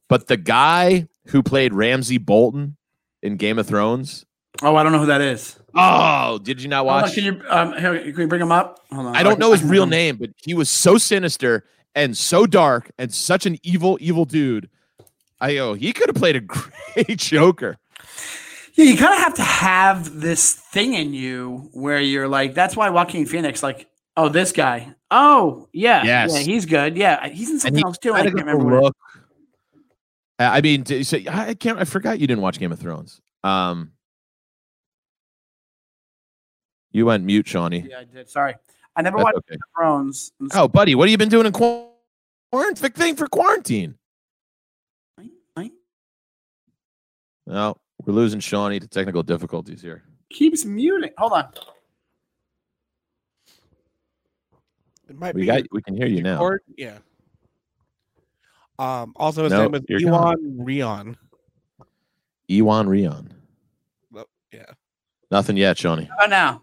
[0.08, 2.76] but the guy who played Ramsay Bolton
[3.22, 4.26] in Game of Thrones.
[4.62, 5.58] Oh, I don't know who that is.
[5.74, 7.14] Oh, did you not Hold on, watch?
[7.14, 8.84] can you um here, can you bring him up?
[8.92, 9.16] Hold on.
[9.16, 13.12] I don't know his real name, but he was so sinister and so dark and
[13.14, 14.68] such an evil, evil dude.
[15.40, 17.76] I go, he could have played a great Joker.
[18.74, 22.76] Yeah, you kind of have to have this thing in you where you're like, that's
[22.76, 24.94] why Joaquin Phoenix, like, oh, this guy.
[25.10, 26.04] Oh, yeah.
[26.04, 26.34] Yes.
[26.34, 26.96] Yeah, he's good.
[26.96, 27.28] Yeah.
[27.28, 28.12] He's in something he else too.
[28.12, 28.96] I can't remember what look.
[30.38, 31.78] I mean, say, I can't.
[31.78, 33.22] I forgot you didn't watch Game of Thrones.
[33.42, 33.92] Um,
[36.92, 37.86] you went mute, Shawnee.
[37.88, 38.28] Yeah, I did.
[38.28, 38.54] Sorry.
[38.94, 39.56] I never That's watched okay.
[39.74, 40.32] Thrones.
[40.52, 42.92] Oh, buddy, what have you been doing in quarantine?
[42.92, 43.94] Thing for quarantine?
[45.56, 45.70] I-
[47.46, 50.02] No, we're losing Shawnee to technical difficulties here.
[50.30, 51.10] keeps muting.
[51.18, 51.48] Hold on.
[55.08, 55.62] It might We be got.
[55.70, 56.32] We can hear you now.
[56.34, 56.98] Discord, Yeah.
[58.78, 59.12] Um.
[59.16, 61.16] Also, his No, name is you're Iwan Rheon.
[62.50, 63.30] Iwan Rheon.
[64.10, 64.66] Well, Yeah.
[65.30, 66.08] Nothing yet, Shawnee.
[66.22, 66.62] Oh, now.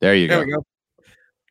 [0.00, 0.44] There you There go.
[0.46, 0.66] we go.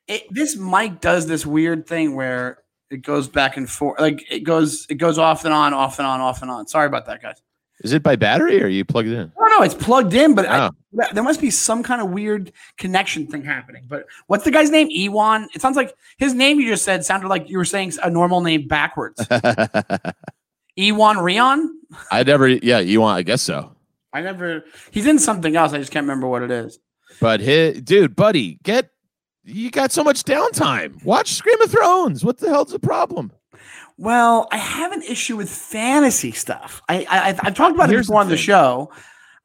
[0.08, 2.60] It, this mic does this weird thing where
[2.92, 4.00] it goes back and forth.
[4.00, 6.68] Like it goes, it goes off and on, off and on, off and on.
[6.68, 7.42] Sorry about that, guys.
[7.84, 9.32] Is it by battery or are you plugged in?
[9.38, 11.04] No, no, it's plugged in, but I, Oh.
[11.14, 13.84] there must be some kind of weird connection thing happening.
[13.88, 14.88] But what's the guy's name?
[14.90, 15.48] Iwan.
[15.54, 18.40] It sounds like his name you just said sounded like you were saying a normal
[18.42, 19.20] name backwards.
[20.78, 21.68] Iwan Rheon.
[22.12, 22.48] I never.
[22.48, 23.16] Yeah, Iwan.
[23.16, 23.72] I guess so.
[24.14, 24.64] I never.
[24.92, 25.74] He's in something else.
[25.74, 26.80] I just can't remember what it is.
[27.20, 28.90] But his dude, buddy, get
[29.44, 31.04] you got so much downtime.
[31.06, 32.26] Watch Scream of Thrones.
[32.26, 33.32] What the hell's the problem?
[33.98, 36.82] Well, I have an issue with fantasy stuff.
[36.90, 38.92] I, I I've- I've talked about it Here's the before on the show.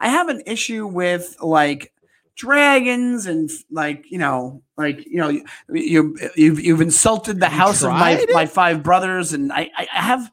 [0.00, 1.92] I have an issue with like
[2.36, 7.58] dragons and like you know like you know you, you you've you've insulted the Have
[7.58, 8.30] house of my it?
[8.32, 10.30] my five brothers and I I, have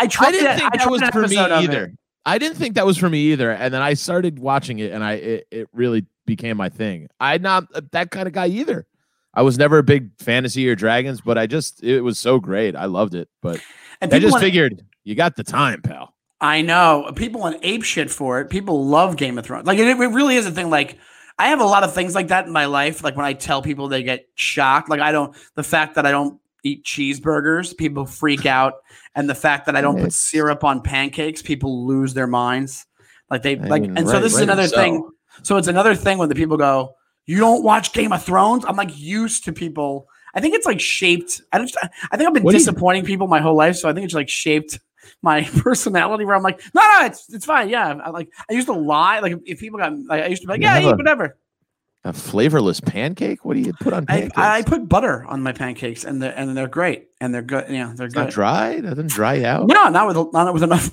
[0.00, 1.50] I tried I didn't that- think I that was for me it.
[1.52, 1.94] either.
[2.26, 3.50] I didn't think that was for me either.
[3.50, 7.08] And then I started watching it, and I it, it really became my thing.
[7.18, 8.86] I'm not that kind of guy either.
[9.34, 12.76] I was never a big fantasy or dragons, but I just it was so great.
[12.76, 13.28] I loved it.
[13.40, 13.60] But
[14.00, 16.14] And I people just went- figured you got the time, pal.
[16.40, 18.50] I know people went ape shit for it.
[18.50, 19.66] People love Game of Thrones.
[19.66, 20.70] Like it, it really is a thing.
[20.70, 20.98] Like
[21.38, 23.02] I have a lot of things like that in my life.
[23.04, 24.88] Like when I tell people, they get shocked.
[24.90, 25.36] Like I don't.
[25.54, 28.74] The fact that I don't eat cheeseburgers, people freak out,
[29.14, 32.86] and the fact that I don't put syrup on pancakes, people lose their minds.
[33.30, 34.76] Like they I like, mean, and so right- this is another so.
[34.76, 35.10] thing.
[35.44, 36.94] So it's another thing when the people go,
[37.26, 40.08] "You don't watch Game of Thrones." I'm like used to people.
[40.34, 41.42] I think it's like shaped.
[41.52, 41.76] I just.
[42.10, 44.04] I think I've been What do you- disappointing people my whole life, so I think
[44.04, 44.78] it's like shaped
[45.20, 47.68] my personality where I'm like, no, no, it's it's fine.
[47.68, 49.18] Yeah, I like I used to lie.
[49.20, 51.36] Like if people got, like, I used to be like, You yeah, eat whatever.
[52.04, 53.44] A flavorless pancake?
[53.44, 54.38] What do you put on I, pancakes?
[54.38, 57.66] I put butter on my pancakes, and they're and they're great, and they're good.
[57.68, 58.34] Yeah, they're it's not good.
[58.34, 58.80] dry.
[58.80, 59.68] Doesn't dry out.
[59.68, 60.90] No, not with not with enough.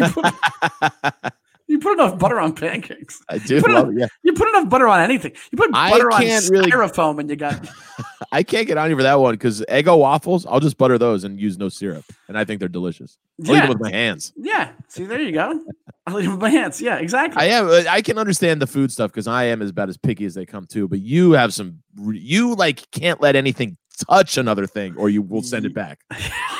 [1.70, 3.22] you, put, enough butter on pancakes.
[3.28, 3.94] I do put it love it.
[3.98, 5.32] Yeah, You put enough butter on anything.
[5.50, 7.66] You put butter on really- styrofoam, and you got.
[8.32, 10.46] I can't get on you for that one because Eggo waffles.
[10.46, 13.16] I'll just butter those and use no syrup, and I think they're delicious.
[13.44, 14.32] I'll eat Yeah, them with my hands.
[14.36, 14.72] yeah.
[14.88, 15.60] See, there you go.
[16.06, 16.80] I'll eat it with my hands.
[16.80, 17.40] Yeah, exactly.
[17.42, 17.68] I am.
[17.68, 20.34] uh, I can understand the food stuff because I am as about as picky as
[20.34, 20.86] they come too.
[20.88, 21.82] But you have some.
[21.98, 23.76] You like can't let anything
[24.08, 26.00] touch another thing, or you will send it back.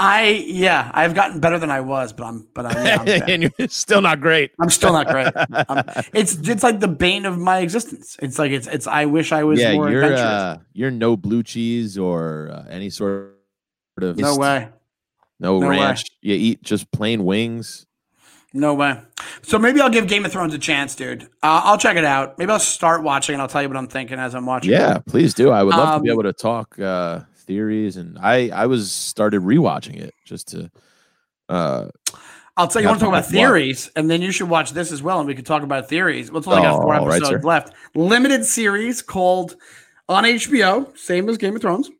[0.00, 3.42] I yeah, I've gotten better than I was, but I'm but I'm, yeah, I'm, and
[3.58, 4.52] you're still not great.
[4.60, 5.32] I'm still not great.
[5.68, 5.82] Um,
[6.14, 8.16] it's it's like the bane of my existence.
[8.22, 8.86] It's like it's it's.
[8.86, 10.20] I wish I was yeah, more you're adventurous.
[10.30, 13.34] uh, you're no blue cheese or uh, any sort
[14.00, 14.68] of no way,
[15.40, 15.80] no, No way.
[15.80, 16.04] ranch.
[16.22, 17.84] You eat just plain wings.
[18.54, 19.00] no way.
[19.42, 21.24] So maybe I'll give Game of Thrones a chance, dude.
[21.42, 22.38] Uh, I'll check it out.
[22.38, 24.70] Maybe I'll start watching and I'll tell you what I'm thinking as I'm watching.
[24.70, 24.74] it.
[24.74, 25.50] Yeah, please do.
[25.50, 28.92] I would love to be Um, able to talk uh, theories, and I I was
[28.92, 30.70] started rewatching it just to.
[31.48, 31.88] Uh,
[32.56, 32.86] I'll tell you.
[32.86, 35.26] You want to talk about theories, and then you should watch this as well, and
[35.26, 36.30] we can talk about theories.
[36.30, 37.40] Let's only got four episodes sir.
[37.42, 37.72] left.
[37.96, 39.56] Limited series called
[40.08, 41.90] on HBO, same as Game of Thrones.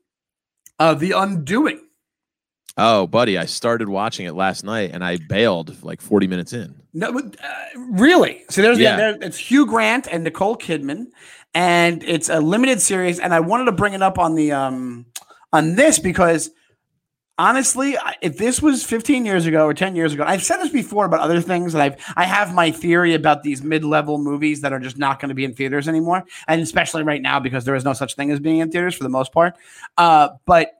[0.79, 1.81] Uh, The Undoing.
[2.77, 6.75] oh, buddy, I started watching it last night, and I bailed like forty minutes in.
[6.95, 8.45] No, but, uh, really.
[8.51, 8.97] So there's Yeah.
[8.97, 11.07] the, there, it's Hugh Grant and Nicole Kidman,
[11.55, 13.19] and it's a limited series.
[13.21, 15.07] And I wanted to bring it up on the um
[15.53, 16.51] on this because
[17.39, 21.05] honestly, if this was 15 years ago or 10 years ago, I've said this before
[21.05, 24.81] about other things, and I've I have my theory about these mid-level movies that are
[24.81, 27.85] just not going to be in theaters anymore, and especially right now because there is
[27.85, 29.55] no such thing as being in theaters for the most part.
[29.97, 30.73] Uh, but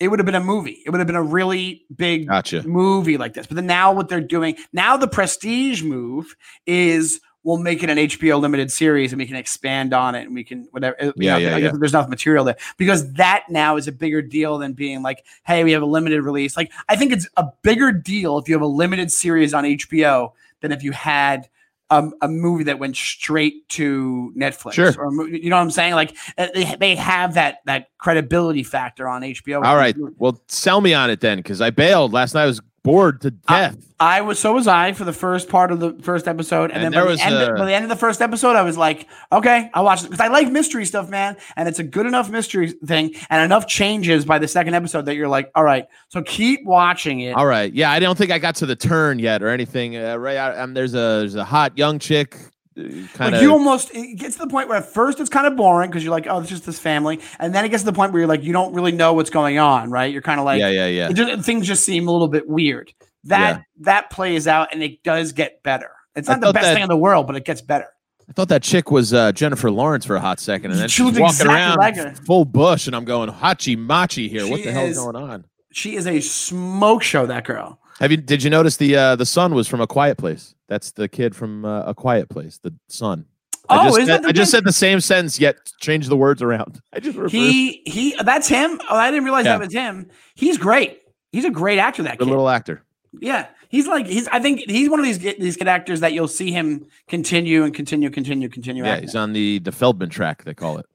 [0.00, 0.82] it would have been a movie.
[0.84, 2.66] It would have been a really big Gotcha.
[2.66, 3.46] movie like this.
[3.46, 6.34] But then now what they're doing now, the prestige move
[6.66, 10.34] is we'll make it an HBO limited series and we can expand on it and
[10.34, 10.96] we can whatever.
[11.00, 11.78] you Yeah, know, yeah, I guess yeah.
[11.78, 15.62] There's enough material there because that now is a bigger deal than being like, hey,
[15.62, 16.56] we have a limited release.
[16.56, 20.32] Like I think it's a bigger deal if you have a limited series on HBO
[20.60, 21.48] than if you had.
[21.90, 24.94] Um, a movie that went straight to Netflix, Sure.
[24.98, 25.92] or you know what I'm saying?
[25.94, 29.62] Like uh, they, they have that that credibility factor on HBO.
[29.62, 29.94] All right.
[30.16, 32.44] Well, sell me on it then, because I bailed last night.
[32.44, 33.76] I was bored to death.
[33.98, 36.84] I was so was I for the first part of the first episode, and, And
[36.84, 38.62] then there by the, was end, a- by the end of the first episode, I
[38.62, 41.84] was like, okay, I'll watch it because I like mystery stuff, man, and it's a
[41.84, 45.64] good enough mystery thing, and enough changes by the second episode that you're like, all
[45.64, 47.32] right, so keep watching it.
[47.32, 47.72] All right.
[47.72, 49.96] Yeah, I don't think I got to the turn yet or anything.
[49.96, 50.36] Uh, right.
[50.36, 52.36] I, um, there's a there's a hot young chick.
[52.76, 53.42] Kind Like of.
[53.42, 56.02] you almost it gets to the point where at first it's kind of boring because
[56.02, 58.20] you're like, oh, it's just this family, and then it gets to the point where
[58.20, 60.12] you're like, you don't really know what's going on, right?
[60.12, 61.12] You're kind of like, yeah, yeah, yeah.
[61.12, 62.92] just, things just seem a little bit weird.
[63.24, 63.62] That Yeah.
[63.82, 65.90] that plays out and it does get better.
[66.16, 67.86] It's not the best that- thing in the world, but it gets better.
[68.28, 71.02] I thought that chick was uh, Jennifer Lawrence for a hot second, and then She
[71.02, 74.48] she's walking exactly around like full bush, and I'm going hachi machi here.
[74.48, 75.44] what the hell is- going on?
[75.72, 77.26] She is a smoke show.
[77.26, 77.78] That girl.
[78.00, 78.16] Have you?
[78.16, 80.54] Did you notice the uh, the son was from A Quiet Place?
[80.68, 82.58] That's the kid from uh, A Quiet Place.
[82.58, 83.26] The son.
[83.68, 86.08] I Oh, just is said, that the I just said the same sentence, yet changed
[86.10, 86.80] the words around.
[86.92, 88.14] I just reversed He he.
[88.22, 88.80] That's him.
[88.90, 89.58] Oh, I didn't realize Yeah.
[89.58, 90.10] that was him.
[90.34, 91.00] He's great.
[91.32, 92.02] He's a great actor.
[92.02, 92.30] That the kid.
[92.30, 92.82] little actor.
[93.20, 93.46] yeah.
[93.70, 94.28] He's like he's.
[94.28, 97.74] I think he's one of these these good actors that you'll see him continue and
[97.74, 98.84] continue, continue, continue.
[98.84, 100.44] Yeah, he's on the the Feldman track.
[100.44, 100.86] They call it.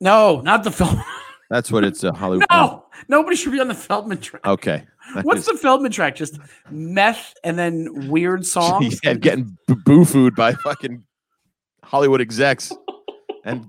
[0.00, 1.02] no, not the film.
[1.48, 2.46] That's what it's a Hollywood.
[2.52, 4.46] no, nobody should be on the Feldman track.
[4.46, 4.84] Okay.
[5.22, 6.16] What's the Feldman track?
[6.16, 6.38] Just
[6.70, 9.00] meth and then weird songs.
[9.02, 11.04] yeah, getting boo food by fucking
[11.82, 12.72] Hollywood execs,
[13.44, 13.66] and,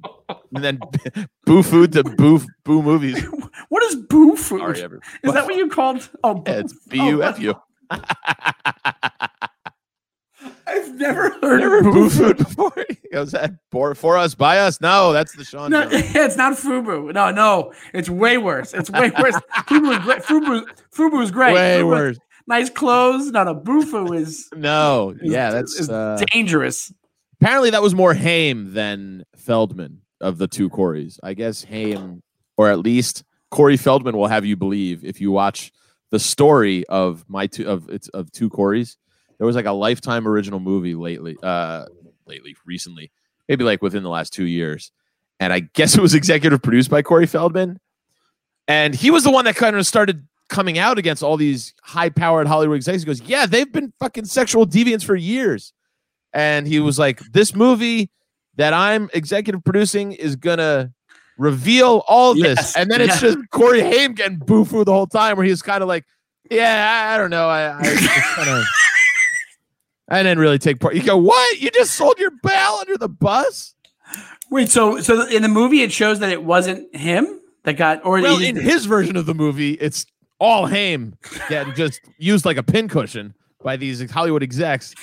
[0.53, 0.79] and then
[1.45, 3.23] boo food to boo boo movies.
[3.69, 4.59] what is boo food?
[4.77, 4.99] Sorry.
[5.23, 6.09] Is that what you called?
[6.23, 7.55] Oh, Yeah, it's boo- B U F U.
[10.71, 12.73] I've never heard Never of boo food before.
[13.13, 14.79] Was that for, for us by us?
[14.81, 15.71] No, that's the Sean.
[15.71, 17.13] No, it's not Fubu.
[17.13, 18.73] No, no, it's way worse.
[18.73, 19.35] It's way worse.
[19.67, 20.21] Fubu is great.
[20.23, 21.53] Fubu, Fubu is great.
[21.53, 22.17] Way worse.
[22.47, 23.31] Nice clothes.
[23.31, 26.91] No, no, Bufu is, No, is- yeah, that's is uh, dangerous.
[27.39, 31.19] apparently that was more Haim than Feldman of the two Corys.
[31.23, 32.23] I guess Haim,
[32.57, 35.71] or at least Corey Feldman, will have you believe if you watch
[36.09, 38.97] the story of my two of it's of two Corys.
[39.41, 41.85] There was like a lifetime original movie lately, uh,
[42.27, 43.09] lately, recently,
[43.49, 44.91] maybe like within the last two years,
[45.39, 47.79] and I guess it was executive produced by Corey Feldman,
[48.67, 52.45] and he was the one that kind of started coming out against all these high-powered
[52.45, 53.03] Hollywood executives.
[53.03, 55.73] He goes, "Yeah, they've been fucking sexual deviants for years."
[56.33, 58.11] and he was like, "This movie
[58.57, 60.93] that I'm executive producing is gonna
[61.39, 63.29] reveal all this," Yes, and then it's yeah.
[63.33, 66.05] just Corey Haim getting boo-foo the whole time, where he's kind of like,
[66.51, 68.65] "Yeah, I, I don't know, I, I kind of."
[70.11, 70.93] I didn't really take part.
[70.95, 71.59] You go, what?
[71.59, 73.73] You just sold your bail under the bus?
[74.49, 78.21] Wait, so so in the movie it shows that it wasn't him that got, or
[78.21, 80.05] Well, in his version of the movie, it's
[80.39, 81.15] all Haim
[81.47, 84.93] getting just used like a pincushion by these Hollywood execs.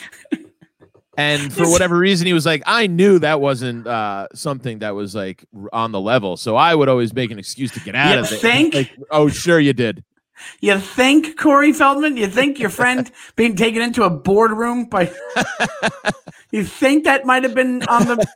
[1.16, 5.16] And for whatever reason, he was like, I knew that wasn't uh, something that was
[5.16, 6.37] like on the level.
[6.37, 8.40] So I would always make an excuse to get out You of it.
[8.40, 8.75] think?
[8.75, 10.05] Like, oh, sure you did.
[10.61, 12.16] You think Corey Feldman?
[12.16, 15.12] You think your friend being taken into a boardroom by?
[16.51, 18.27] you think that might have been on the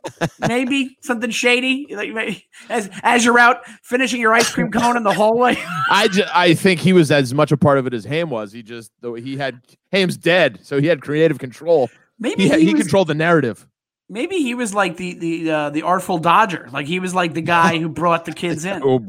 [0.47, 1.87] maybe something shady?
[1.89, 5.57] Like, As as you're out finishing your ice cream cone in the hallway.
[5.89, 8.51] I, ju- I think he was as much a part of it as Haim was.
[8.51, 9.61] He just, he had,
[9.91, 10.59] Haim's dead.
[10.63, 11.89] So he had creative control.
[12.19, 13.67] Maybe He, he, he was, controlled the narrative.
[14.13, 16.69] Maybe he was like the the uh, the artful dodger.
[16.71, 18.81] Like he was like the guy who brought the kids in.
[18.83, 18.99] Oh.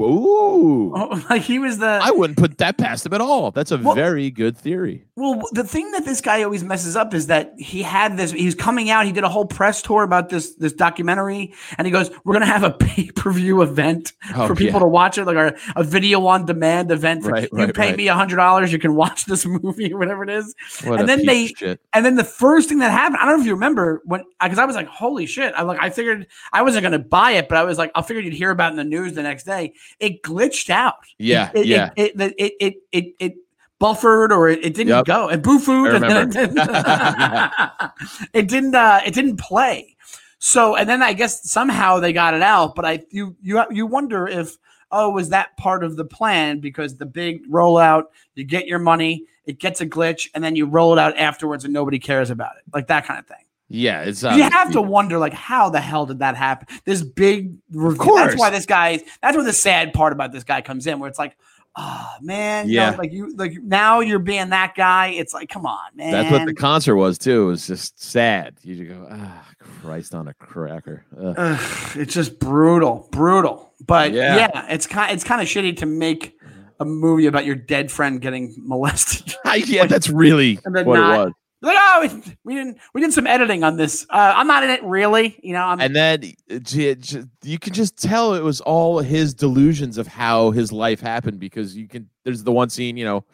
[0.97, 3.51] Oh, like he was the I wouldn't put that past him at all.
[3.51, 5.05] That's a Well- very good theory.
[5.17, 8.33] Well, the thing that this guy always messes up is that he had this.
[8.33, 9.07] He was coming out.
[9.07, 12.47] He did a whole press tour about this this documentary, and he goes, "We're gonna
[12.47, 14.85] have a pay per view event Oh, for people yeah.
[14.87, 17.23] to watch it, like a, a video on demand event.
[17.23, 17.97] For, Right, you right, pay right.
[17.97, 20.53] me a hundred dollars, you can watch this movie or whatever it is."
[20.83, 21.55] What And then they-.
[21.93, 24.59] And then the first thing that happened, I don't know if you remember when, because
[24.59, 27.59] I was like, "Holy shit!" I like, I figured I wasn't gonna buy it, but
[27.59, 29.75] I was like, I figured you'd hear about it in the news the next day.
[30.01, 30.95] It glitched out.
[31.19, 31.91] Yeah, it, yeah.
[31.97, 33.35] It it, it it it it
[33.79, 35.05] buffered or it, it didn't Yep.
[35.05, 35.29] go.
[35.29, 35.95] And boo food.
[35.95, 36.05] And.
[36.05, 36.59] It didn't,
[38.33, 38.75] it didn't.
[38.75, 39.97] Uh, it didn't play.
[40.39, 42.75] So and then I guess somehow they got it out.
[42.75, 44.57] But I you you you wonder if
[44.93, 46.61] oh, was that part of the plan?
[46.61, 50.67] Because the big rollout, you get your money, it gets a glitch, and then you
[50.67, 53.44] roll it out afterwards, and nobody cares about it, like that kind of thing.
[53.69, 56.69] Yeah, it's you uh, have to wonder, like, how the hell did that happen?
[56.85, 57.99] This big, reveal.
[58.05, 58.27] course.
[58.29, 59.01] that's why this guy.
[59.23, 61.37] That's where the sad part about this guy comes in, where it's like,
[61.77, 62.97] oh man, you know, Yeah.
[62.97, 65.09] like you, like now you're being that guy.
[65.09, 66.13] It's like, come on, man.
[66.13, 67.45] That's what the concert was too.
[67.45, 68.55] It was just sad.
[68.63, 69.45] You just go, ah,
[69.81, 71.05] Christ on a cracker.
[71.19, 71.35] Ugh.
[71.37, 73.73] Ugh, it's just brutal, brutal.
[73.85, 74.37] But Yeah.
[74.37, 76.37] yeah, it's kind it's kind of shitty to make
[76.81, 79.35] a movie about your dead friend getting molested.
[79.67, 81.33] yeah, that's really And then what not- it was.
[81.67, 84.07] Like, oh, we- we didn't we did some editing on this.
[84.11, 85.63] Uh, I'm not in it really, you know.
[85.65, 86.97] I'm And then uh, j-
[87.43, 91.77] you can just tell it was all his delusions of how his life happened because
[91.77, 92.09] you can.
[92.25, 93.25] There's the one scene, you know,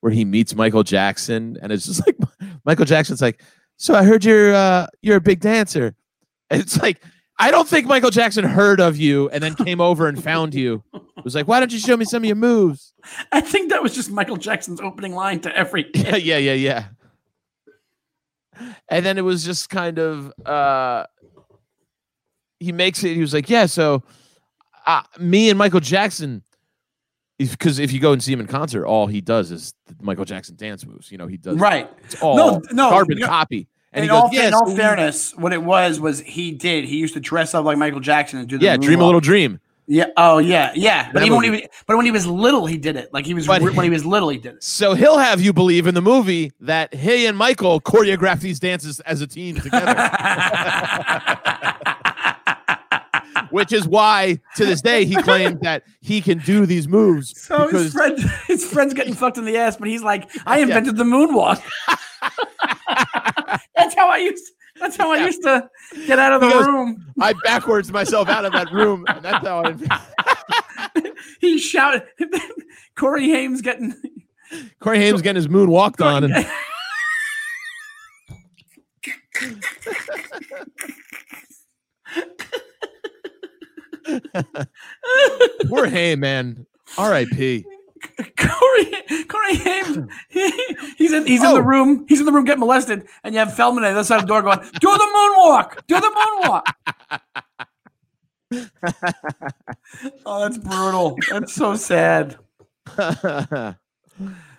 [0.00, 2.16] where he meets Michael Jackson, and it's just like
[2.64, 3.42] Michael Jackson's like,
[3.76, 5.94] "So I heard you're uh, you're a big dancer,"
[6.50, 7.00] and it's like.
[7.38, 10.82] I don't think Michael Jackson heard of you and then came over and found you.
[10.94, 12.94] It was like, why don't you show me some of your moves?
[13.30, 15.84] I think that was just Michael Jackson's opening line to every.
[15.94, 16.84] yeah, yeah, yeah, yeah.
[18.88, 21.04] And then it was just kind of uh
[22.60, 24.02] he makes it he was like, "Yeah, so
[24.86, 26.42] uh, me and Michael Jackson
[27.38, 30.24] because if you go and see him in concert, all he does is the Michael
[30.24, 31.12] Jackson dance moves.
[31.12, 31.90] You know, he does Right.
[32.04, 33.68] It's all No, no, carbon you know- copy.
[33.92, 36.84] And in he goes, all, "Yeah, in all fairness, what it was was he did.
[36.84, 39.20] He used to dress up like Michael Jackson and do the yeah, dream a little
[39.20, 40.06] dream." Yeah.
[40.16, 41.06] Oh yeah, yeah.
[41.12, 43.12] But That even when he was, but when he was little, he did it.
[43.12, 44.64] Like he was But- when he was little, he did it.
[44.64, 48.98] So he'll have you believe in the movie that he and Michael choreographed these dances
[49.00, 49.94] as a team together.
[53.50, 57.68] which is why to this day he claims that he can do these moves So
[57.68, 61.04] his friend, his friend's getting fucked in the ass, but he's like, "I invented the
[61.04, 61.62] moonwalk."
[63.76, 64.44] that's how I used.
[64.80, 65.68] That's how I used to
[66.06, 67.12] get out of the goes- room.
[67.20, 70.02] I backwards myself out of that room, and that's how I.
[71.40, 72.02] He shouted.
[72.96, 73.94] Corey Haim's getting.
[74.80, 76.46] Corey Haim's getting his moon walked on, and
[85.68, 86.66] poor Haim, man.
[86.96, 87.64] R.I.P.
[88.38, 88.85] Corey,
[89.46, 90.50] Corey Haim, he,
[90.98, 91.60] he's in he's in the Oh.
[91.60, 92.04] room.
[92.08, 94.22] He's in the room getting molested, and you have Feldman on the other side of
[94.22, 96.10] the door going, "Do the moonwalk, do the
[96.42, 96.62] moonwalk."
[100.26, 101.16] oh, that's brutal.
[101.30, 102.36] That's so sad.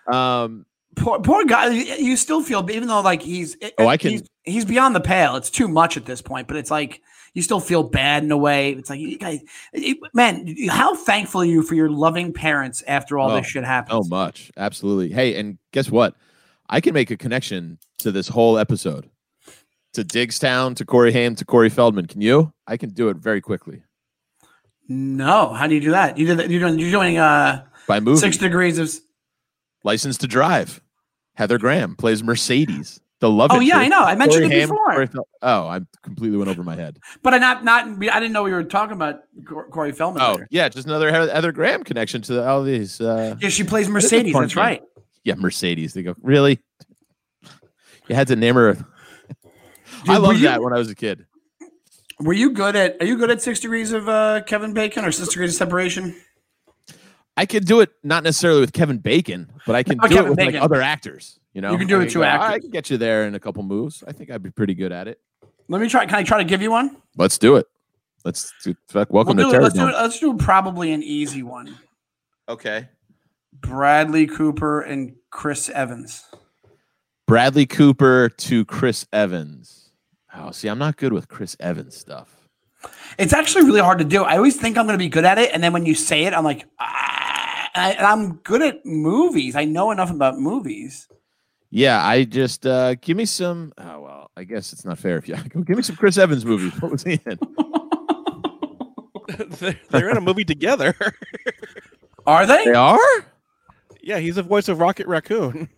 [0.07, 0.65] um,
[0.95, 1.67] Poor, poor guy.
[1.69, 4.99] You you still feel, even though like he's Oh, I can- he's, he's beyond the
[4.99, 5.35] pale.
[5.35, 7.01] It's too much at this point, but it's like
[7.33, 8.71] you still feel bad in a way.
[8.73, 9.41] It's like you guys,
[9.73, 13.63] it- man, how thankful are you for your loving parents after all Oh, this shit
[13.63, 14.05] happens?
[14.07, 15.11] so much, absolutely.
[15.11, 16.15] Hey, and guess what?
[16.69, 19.09] I can make a connection to this whole episode,
[19.93, 22.07] to Diggstown, to Corey Haim, to Corey Feldman.
[22.07, 22.51] Can you?
[22.67, 23.81] I can do it very quickly
[24.89, 26.17] No, how do you do that?
[26.17, 26.49] You did that.
[26.49, 26.79] You're doing.
[26.79, 28.19] You're doing uh by movie.
[28.19, 28.91] six degrees of.
[29.83, 30.81] License to Drive.
[31.35, 32.99] Heather Graham plays Mercedes.
[33.19, 33.49] The love.
[33.51, 34.01] Oh yeah, I know.
[34.03, 36.99] I mentioned Corey it Haim, before, Corey Fel- oh, I completely went over my head.
[37.23, 37.85] but I not not.
[37.87, 39.21] I didn't know we were talking about
[39.71, 40.21] Corey Feldman.
[40.21, 40.47] Oh there.
[40.51, 43.01] yeah, just another Heather Heather Graham connection to all these.
[43.01, 44.33] Uh, yeah, she plays Mercedes.
[44.33, 44.61] That's thing.
[44.61, 44.83] right.
[45.23, 45.93] yeah, Mercedes.
[45.95, 46.59] They go really.
[48.07, 48.73] You had to name her.
[48.73, 48.85] Dude,
[50.07, 51.25] I were loved you- that when I was a kid.
[52.19, 52.97] Were you good at?
[53.01, 56.15] Are you good at six degrees of uh, Kevin Bacon or six degrees of separation?
[57.37, 60.25] I could do it not necessarily with Kevin Bacon, but I can Oh, do Kevin
[60.25, 60.53] it with Bacon.
[60.55, 61.39] like other actors.
[61.53, 63.25] You know, You can do I it with two go, I can get you there
[63.27, 64.03] in a couple moves.
[64.07, 65.19] I think I'd be pretty good at it.
[65.69, 66.05] Let me try.
[66.05, 66.97] Can I try to give you one?
[67.15, 67.67] Let's do it.
[68.25, 69.61] Let's do, welcome We'll to do it.
[69.61, 69.93] Let's do it.
[69.93, 71.77] Let's do probably an easy one.
[72.49, 72.89] Okay.
[73.53, 76.25] Bradley Cooper and Chris Evans.
[77.25, 79.91] Bradley Cooper to Chris Evans.
[80.35, 82.47] Oh, see, I'm not good with Chris Evans stuff.
[83.17, 84.23] It's actually really hard to do.
[84.23, 86.23] I always think I'm going to be good at it, and then when you say
[86.25, 87.06] it, I'm like, ah, and,
[87.77, 89.55] I, and I'm good at movies.
[89.55, 91.07] I know enough about movies.
[91.69, 93.73] Yeah, I just uh give me some.
[93.77, 96.73] Oh well, I guess it's not fair if you give me some Chris Evans movies.
[96.81, 97.37] What was he in?
[99.59, 100.95] they're, they're in a movie together.
[102.25, 102.65] Are they?
[102.65, 102.99] They are.
[104.01, 105.69] yeah, he's the voice of Rocket Raccoon.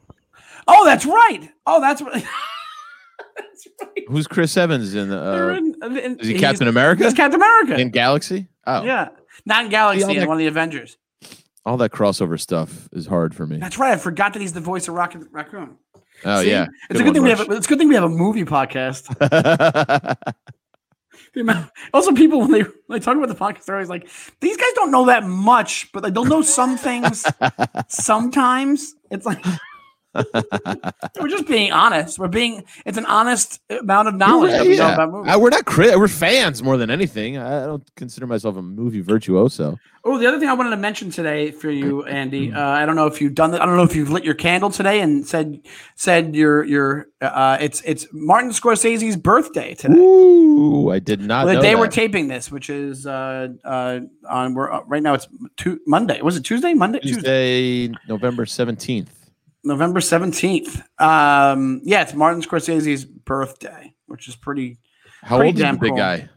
[0.67, 1.49] Oh, that's right.
[1.65, 2.23] Oh, that's right.
[3.35, 4.03] that's right.
[4.07, 5.09] Who's Chris Evans in?
[5.09, 7.79] They're Uh, in- in- is he he's- Captain America He's Captain America.
[7.79, 8.47] in Galaxy?
[8.67, 9.09] Oh, Yeah,
[9.45, 10.03] not in Galaxy.
[10.03, 10.97] all in that- one of the Avengers.
[11.69, 13.57] All that crossover stuff is hard for me.
[13.57, 13.93] That's right.
[13.93, 15.77] I forgot that he's the voice of Rocket Raccoon.
[16.25, 16.49] Oh See?
[16.49, 17.47] yeah, it's a good thing we have.
[17.47, 19.05] A, it's a good thing we have a movie podcast.
[21.35, 24.09] amount- Also, people when they when they talk about the podcast, they're always like,
[24.41, 27.23] "These guys don't know that much, but like, they'll know some things."
[27.87, 29.45] Sometimes it's like
[30.15, 32.17] We're just being honest.
[32.17, 32.63] We're being.
[32.85, 35.33] It's an honest amount of knowledge that we know about movies.
[35.33, 35.97] Uh, we're not crit.
[35.97, 37.37] We're fans more than anything.
[37.37, 39.77] I I don't consider myself a movie virtuoso.
[40.05, 42.51] Oh, the other thing I wanted to mention today for you, Andy.
[42.53, 43.61] Uh, I don't know if you've done that.
[43.61, 45.61] I don't know if you've lit your candle today and said
[45.95, 47.07] said your your.
[47.21, 49.93] Uh, it's it's Martin Scorsese's birthday today.
[49.95, 54.53] Ooh, I did not Well, the day we're taping this, which is uh, uh, on
[54.55, 55.13] we're uh, right now.
[55.13, 56.21] It's tu- Monday.
[56.21, 56.73] Was it Tuesday?
[56.73, 56.99] Monday.
[56.99, 57.87] Tuesday.
[57.87, 59.18] Tuesday, November seventeenth.
[59.63, 60.81] November seventeenth.
[60.99, 64.77] Um, yeah, it's Martin Scorsese's birthday, which is pretty.
[65.21, 65.97] How Pretty old is the damn big cool.
[65.97, 66.29] guy?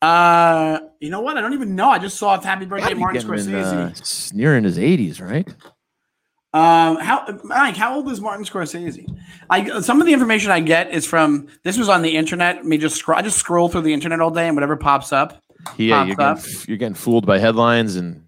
[0.00, 1.36] Uh, you know what?
[1.36, 1.90] I don't even know.
[1.90, 3.86] I just saw it's Happy Birthday, Gotta Martin getting in, Scorsese.
[3.86, 5.48] uh, s- near in his eighties, right?
[6.54, 7.76] Um, how Mike?
[7.76, 9.04] How old is Martin Scorsese?
[9.50, 12.64] I some of the information I get is from this was on the internet.
[12.64, 13.18] Me just scroll.
[13.18, 15.42] I just scroll through the internet all day and whatever pops up.
[15.76, 18.24] Yeah, you're Pops getting, f- you're getting fooled by headlines and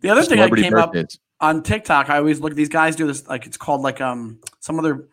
[0.00, 1.18] The other thing I came up birthdays.
[1.40, 2.52] On TikTok, I always look.
[2.52, 5.08] At these guys do this like it's called like um some other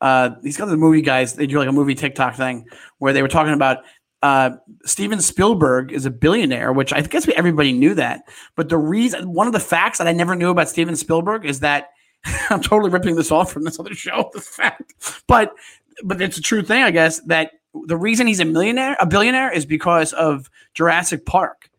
[0.00, 1.34] uh these other movie guys.
[1.34, 2.66] They do like a movie TikTok thing
[2.98, 3.78] where they were talking about
[4.22, 4.50] uh
[4.84, 8.22] Steven Spielberg is a billionaire, which I guess everybody knew that.
[8.56, 11.60] But the reason, one of the facts that I never knew about Steven Spielberg is
[11.60, 11.90] that
[12.50, 14.30] I'm totally ripping this off from this other show.
[14.34, 14.94] This fact,
[15.26, 15.54] but
[16.04, 17.52] but it's a true thing, I guess that
[17.86, 21.70] the reason he's a millionaire, a billionaire, is because of Jurassic Park,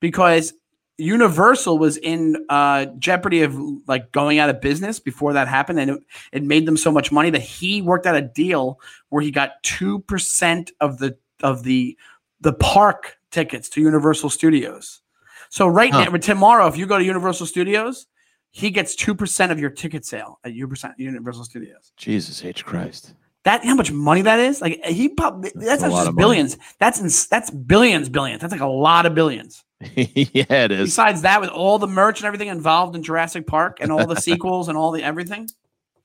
[0.00, 0.52] because
[0.98, 3.54] Universal was in uh, jeopardy of
[3.86, 7.12] like going out of business before that happened, and it, it made them so much
[7.12, 8.80] money that he worked out a deal
[9.10, 11.96] where he got two percent of the of the
[12.40, 15.02] the park tickets to Universal Studios.
[15.50, 16.06] So right Huh.
[16.10, 18.06] now, tomorrow, if you go to Universal Studios,
[18.50, 21.92] he gets two percent of your ticket sale at Universal Studios.
[21.98, 23.14] Jesus H Christ.
[23.44, 24.62] That how much money that is?
[24.62, 26.16] Like he probably that's, lot just of money.
[26.16, 26.56] billions.
[26.80, 28.40] That's in, that's billions, billions.
[28.40, 29.62] That's like a lot of billions.
[29.94, 30.88] yeah, it is.
[30.88, 34.16] Besides that, with all the merch and everything involved in Jurassic Park and all the
[34.20, 35.48] sequels and all the everything,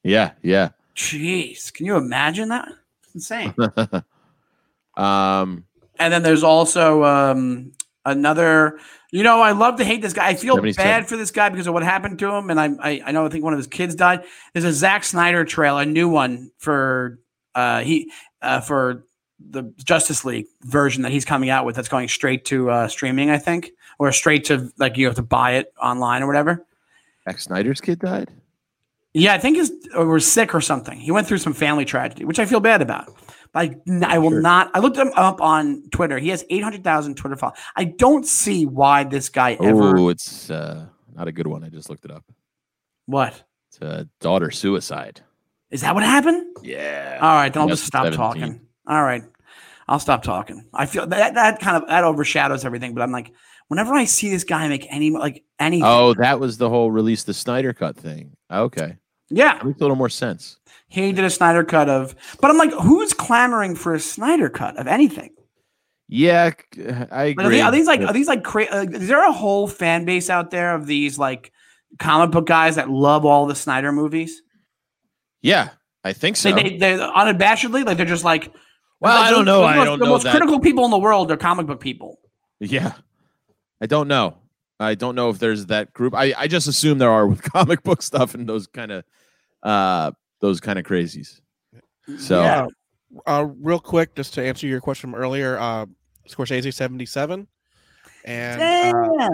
[0.03, 0.69] Yeah, yeah.
[0.95, 2.67] jeez, can you imagine that?
[3.03, 3.53] It's insane.
[4.97, 5.65] um,
[5.99, 7.71] and then there's also um,
[8.05, 8.79] another.
[9.13, 10.27] You know, I love to hate this guy.
[10.29, 10.85] I feel 77.
[10.85, 13.25] bad for this guy because of what happened to him, and I, I, I know
[13.25, 14.23] I think one of his kids died.
[14.53, 17.19] There's a Zack Snyder trail, a new one for
[17.53, 18.11] uh, he
[18.41, 19.05] uh, for
[19.49, 21.75] the Justice League version that he's coming out with.
[21.75, 25.21] That's going straight to uh, streaming, I think, or straight to like you have to
[25.23, 26.65] buy it online or whatever.
[27.25, 28.29] Zack Snyder's kid died.
[29.13, 30.97] Yeah, I think he's or was sick or something.
[30.97, 33.13] He went through some family tragedy, which I feel bad about.
[33.51, 34.41] But I, I will Sure.
[34.41, 34.71] not.
[34.73, 36.17] I looked him up on Twitter.
[36.17, 37.59] He has eight hundred thousand Twitter followers.
[37.75, 39.97] I don't see why this guy ever.
[39.97, 41.61] Oh, it's uh, not a good one.
[41.63, 42.23] I just looked it up.
[43.07, 45.19] What It's a daughter suicide.
[45.69, 45.93] is that?
[45.93, 46.55] What happened?
[46.63, 47.19] Yeah.
[47.21, 48.17] All right, then I'll just stop 17.
[48.17, 48.61] talking.
[48.87, 49.23] All right,
[49.91, 50.65] I'll stop talking.
[50.73, 52.93] I feel that that kind of that overshadows everything.
[52.93, 53.33] But I'm like,
[53.67, 57.23] whenever I see this guy make any like anything, Oh, that was the whole release
[57.23, 58.31] the Snyder cut thing.
[58.49, 58.95] Okay.
[59.29, 60.57] yeah, That makes a little more sense.
[60.87, 62.15] he did a Snyder cut of.
[62.39, 65.31] But I'm like, who's clamoring for a Snyder cut of anything?
[66.07, 67.49] Yeah, I are, agree.
[67.49, 70.29] they- are these like are these like cra- uh, is there a whole fan base
[70.29, 71.51] out there of these like
[71.99, 74.41] comic book guys that love all the Snyder movies?
[75.41, 75.69] yeah,
[76.03, 76.51] I think so.
[76.53, 78.53] They, they they're unabashedly like they're just like
[79.01, 79.61] Well, the- I don't know.
[79.61, 80.31] The I most, don't the know The most that.
[80.31, 82.19] critical people in the world are comic book people.
[82.59, 82.93] Yeah.
[83.81, 84.37] I don't know.
[84.79, 86.15] I don't know if there's that group.
[86.15, 89.03] I, I just assume there are with comic book stuff and those kind of
[89.63, 91.39] uh those kind of crazies.
[92.17, 92.67] So Yeah.
[93.27, 95.85] Uh, real quick, just to answer your question from earlier, uh,
[96.29, 97.45] Scorsese seventy seven,
[98.23, 99.29] and uh,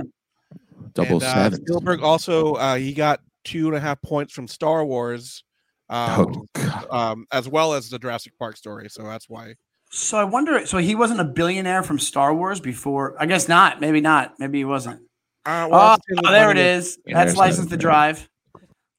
[0.95, 1.61] double and, uh, seven.
[1.65, 5.43] Spielberg also uh, he got two and a half points from Star Wars,
[5.89, 6.87] um, God.
[6.91, 8.89] um, as well as the Jurassic Park story.
[8.89, 9.55] So that's why.
[9.89, 10.65] So I wonder.
[10.65, 13.15] So he wasn't a billionaire from Star Wars before.
[13.19, 13.79] I guess not.
[13.79, 14.33] Maybe not.
[14.39, 15.01] Maybe he wasn't.
[15.45, 16.99] Uh, Oh, it's there it money is.
[17.05, 18.13] Yeah, That's license that, to right.
[18.15, 18.29] drive.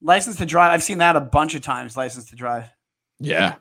[0.00, 0.72] License to drive.
[0.72, 1.96] I've seen that a bunch of times.
[1.96, 2.64] License to drive.
[3.18, 3.56] yeah,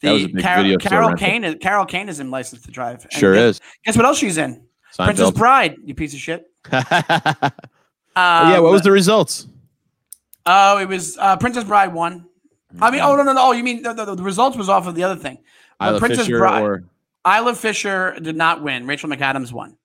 [0.00, 1.14] That was a The big Carol, video Carol.
[1.14, 1.44] Kane.
[1.44, 3.02] Is, Carol Kane is in License to Drive.
[3.02, 3.60] And sure guess, is.
[3.84, 4.64] Guess what else she's in?
[4.96, 5.76] Princess Bride.
[5.84, 6.46] You piece of shit.
[6.72, 7.50] yeah,
[8.16, 9.48] Um, what was the results?
[10.46, 12.26] Oh, it was uh, Princess Bride won.
[12.80, 13.40] I mean, oh no, no, no.
[13.48, 15.38] Oh, you mean the, the, the results was off of the other thing.
[15.78, 16.84] But Isla Princess Fisher Bride- or
[17.26, 18.86] Isla Fisher did not win.
[18.86, 19.76] Rachel McAdams won.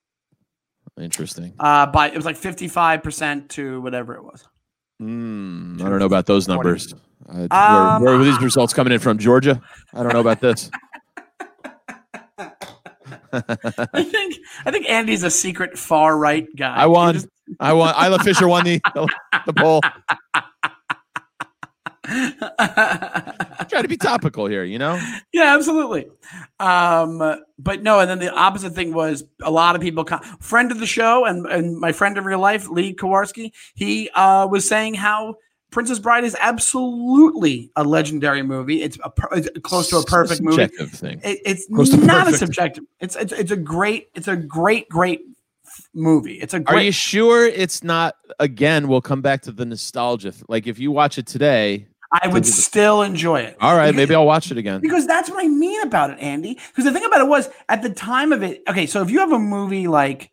[1.00, 1.54] interesting.
[1.60, 4.48] Uh, by it was like fifty five percent to whatever it was.
[5.02, 6.94] Mm, I don't know about those numbers.
[7.30, 9.18] Uh, Um, where, where were these results coming in from?
[9.20, 9.62] Georgia?
[9.94, 10.70] I don't know about this.
[13.32, 14.36] I think
[14.66, 16.76] I think Andy's a secret far right guy.
[16.76, 17.14] I won.
[17.14, 17.28] Just-
[17.60, 17.94] I won.
[18.04, 18.80] Isla Fisher won the
[19.46, 19.82] the poll.
[23.70, 25.00] Try to be topical here, you know.
[25.32, 26.08] yeah, absolutely.
[26.60, 30.04] Um, but no, and then the opposite thing was a lot of people.
[30.04, 33.52] Com- friend of the show and and my friend in real life, Lee Kowarski.
[33.76, 35.36] He uh, was saying how
[35.72, 38.82] Princess Bride is absolutely a legendary movie.
[38.82, 40.66] It's, a, per- it's close to a perfect movie.
[40.68, 41.22] Thing.
[41.24, 42.86] It, it's Close not a subjective.
[43.00, 45.22] It's, it's it's a great it's a great great
[45.94, 46.36] movie.
[46.36, 48.16] It's a Are you sure it's not?
[48.40, 50.34] Again, we'll come back to the nostalgia.
[50.48, 53.58] Like if you watch it today, I would still enjoy it.
[53.62, 54.82] all right, Because- maybe I'll watch it again.
[54.82, 56.56] Because that's what I mean about it, Andy.
[56.70, 58.64] Because the thing about it was at the time of it.
[58.68, 60.32] Okay, so if you have a movie like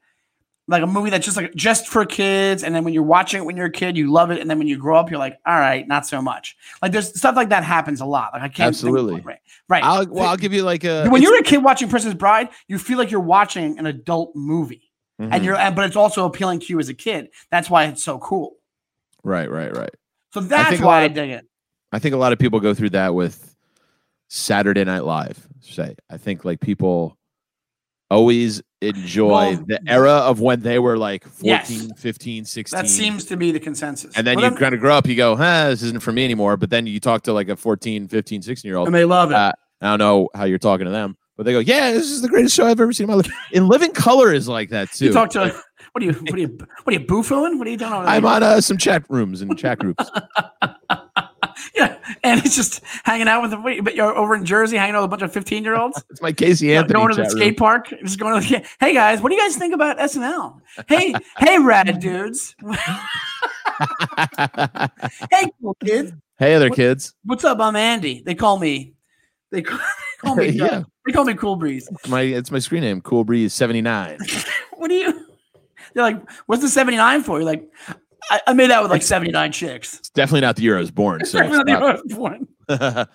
[0.69, 3.45] like a movie that's just like just for kids, and then when you're watching it
[3.45, 5.37] when you're a kid, you love it, and then when you grow up, you're like,
[5.47, 6.57] all right, not so much.
[6.83, 8.31] Like there's stuff like that happens a lot.
[8.33, 9.21] Like I can't of Absolutely.
[9.21, 9.85] right, right.
[9.85, 11.09] I'll, well, I'll give you like a.
[11.09, 14.91] when you're a kid watching Princess Bride, you feel like you're watching an adult movie,
[15.21, 15.29] Mhm.
[15.31, 17.29] and you're and but it's also appealing to you as a kid.
[17.51, 18.55] That's why it's so cool.
[19.23, 19.91] right, right, right.
[20.33, 21.47] So that's a why lot I of- dig it.
[21.97, 23.57] I think a lot of people go through that with
[24.29, 25.49] Saturday Night Live.
[25.63, 27.17] Say, I think like people
[28.11, 31.89] always enjoy Well, the era of when they were like 14, Yes.
[31.97, 32.77] 15, 16.
[32.79, 34.15] That seems to be the consensus.
[34.15, 36.23] and then Well, you kind of grow up, you go, huh, this isn't for me
[36.23, 36.59] anymore.
[36.59, 38.89] But then you talk to like a 14, 15, 16 year old.
[38.89, 39.35] and they love it.
[39.35, 42.21] Uh, I don't know how you're talking to them, but they go, yeah, this is
[42.21, 43.31] the greatest show I've ever seen in my life.
[43.53, 45.07] In Living Color is like that too.
[45.07, 45.41] you talk to
[45.93, 47.59] what are you what are you what are you boofooing?
[47.59, 47.91] What are you doing?
[47.93, 50.05] I'm on uh, some chat rooms and chat groups.
[51.75, 53.61] yeah, and he's just hanging out with the.
[53.61, 56.03] Wait, but you're over in Jersey, hanging out with a bunch of fifteen year olds.
[56.11, 57.41] It's my Casey Anthony going to the chat room.
[57.41, 57.89] skate park.
[58.03, 58.67] Just going to the.
[58.81, 60.61] Hey guys, what do you guys think about SNL?
[60.89, 62.55] Hey, hey, rad dudes.
[65.31, 66.13] hey, cool kids.
[66.39, 67.15] hey, other What- kids.
[67.25, 67.59] What's up?
[67.61, 68.23] I'm Andy.
[68.25, 68.95] They call me.
[69.51, 69.85] They call, they
[70.29, 70.49] call me.
[70.49, 70.65] Yeah.
[70.67, 71.89] Uh, they call me Cool Breeze.
[72.09, 74.19] My it's my screen name, Cool Breeze 79.
[74.73, 75.27] What do you?
[75.95, 77.39] They're like, what's the 79 for?
[77.39, 77.71] You're like,
[78.31, 79.99] I, I made out with like 79 chicks.
[79.99, 81.25] It's definitely not the year I was born.
[81.25, 81.83] So Definitely stop.
[81.83, 82.13] what I was
[82.99, 83.07] born.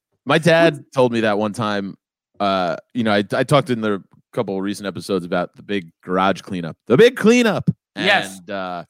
[0.26, 1.96] my dad told me that one time.
[2.40, 4.02] Uh, you know, I, I talked in the
[4.32, 7.70] couple of recent episodes about the big garage cleanup, the big cleanup.
[7.96, 8.48] And, Yes.
[8.48, 8.84] uh,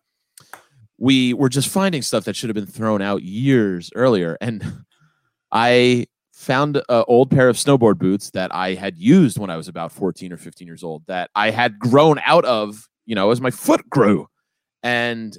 [0.98, 4.36] we were just finding stuff that should have been thrown out years earlier.
[4.40, 4.64] And
[5.52, 9.68] I found an old pair of snowboard boots that I had used when I was
[9.68, 13.40] about 14 or 15 years old that I had grown out of, you know, as
[13.40, 14.26] my foot grew.
[14.82, 15.36] And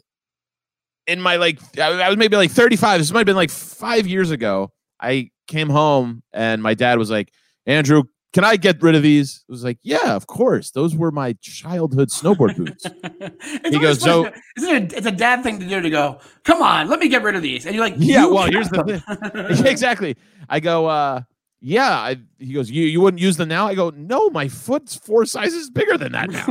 [1.09, 2.99] in my like, I was maybe like 35.
[3.01, 4.71] This might have been like five years ago.
[5.01, 7.31] I came home and my dad was like,
[7.65, 9.43] Andrew, can I get rid of these?
[9.49, 10.71] I was like, yeah, of course.
[10.71, 12.85] Those were my childhood snowboard boots.
[13.69, 16.87] He goes, "So- to- it, it's a dad thing to do to go, come on,
[16.89, 17.65] let me get rid of these.
[17.65, 19.65] And you're like, Yeah, "You well, here's the thing.
[19.65, 20.15] exactly.
[20.47, 21.21] I go, uh,
[21.61, 21.91] yeah.
[21.91, 23.67] I, he goes, you you wouldn't use them now?
[23.67, 26.45] I go, no, my foot's four sizes bigger than that now.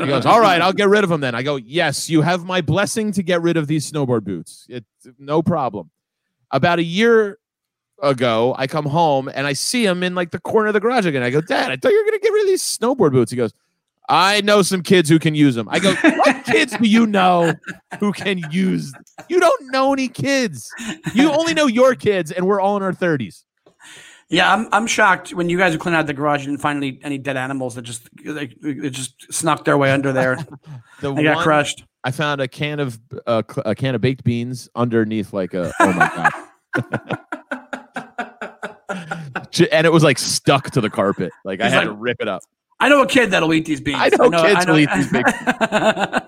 [0.00, 1.34] He goes, all right, I'll get rid of them then.
[1.34, 4.66] I go, yes, you have my blessing to get rid of these snowboard boots.
[4.68, 4.86] It's
[5.18, 5.90] no problem.
[6.50, 7.38] About a year
[8.02, 11.06] ago, I come home and I see him in like the corner of the garage
[11.06, 11.22] again.
[11.22, 13.30] I go, Dad, I thought you were gonna get rid of these snowboard boots.
[13.30, 13.52] He goes,
[14.08, 15.68] I know some kids who can use them.
[15.70, 17.54] I go, what kids do you know
[18.00, 18.92] who can use?
[19.28, 20.70] You don't know any kids.
[21.14, 23.44] You only know your kids, and we're all in our thirties.
[24.32, 26.40] Yeah, I'm, I'm shocked when you guys were cleaning out the garage.
[26.40, 28.46] You didn't find any, any dead animals that just they
[28.88, 30.38] just snuck their way under there.
[31.00, 31.84] The They got crushed.
[32.04, 35.92] I found a can of uh, a can of baked beans underneath like a oh
[35.92, 36.30] my god.
[39.70, 41.30] And it was like stuck to the carpet.
[41.44, 42.42] Like I had like- to rip it up.
[42.80, 43.98] I know a kid that'll eat these beans.
[44.00, 45.26] I know kids will eat these big-
[45.56, 46.20] uh,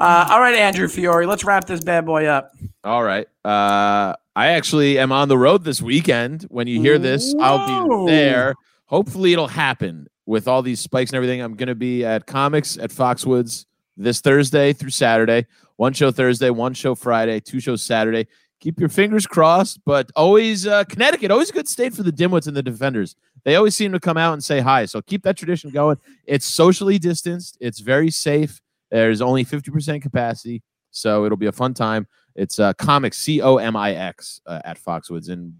[0.00, 2.50] all right, Andrew Fiore, let's wrap this bad boy up.
[2.84, 3.26] All right.
[3.42, 6.42] Uh, I actually am on the road this weekend.
[6.50, 8.54] When you hear this, I'll be there.
[8.84, 11.40] Hopefully, it'll happen with all these spikes and everything.
[11.40, 13.64] I'm going to be at Comix at Foxwoods
[13.96, 15.46] this Thursday through Saturday.
[15.76, 18.26] One show Thursday, one show Friday, two shows Saturday.
[18.60, 22.46] Keep your fingers crossed, but always uh, Connecticut, always a good state for the Dimwits
[22.46, 23.16] and the Defenders.
[23.44, 24.84] They always seem to come out and say hi.
[24.84, 25.96] So keep that tradition going.
[26.26, 27.56] It's socially distanced.
[27.60, 28.60] It's very safe.
[28.90, 32.06] There's only 50% capacity, so it'll be a fun time.
[32.34, 35.54] It's uh, Comix C O M I X uh, at Foxwoods in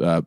[0.00, 0.22] uh,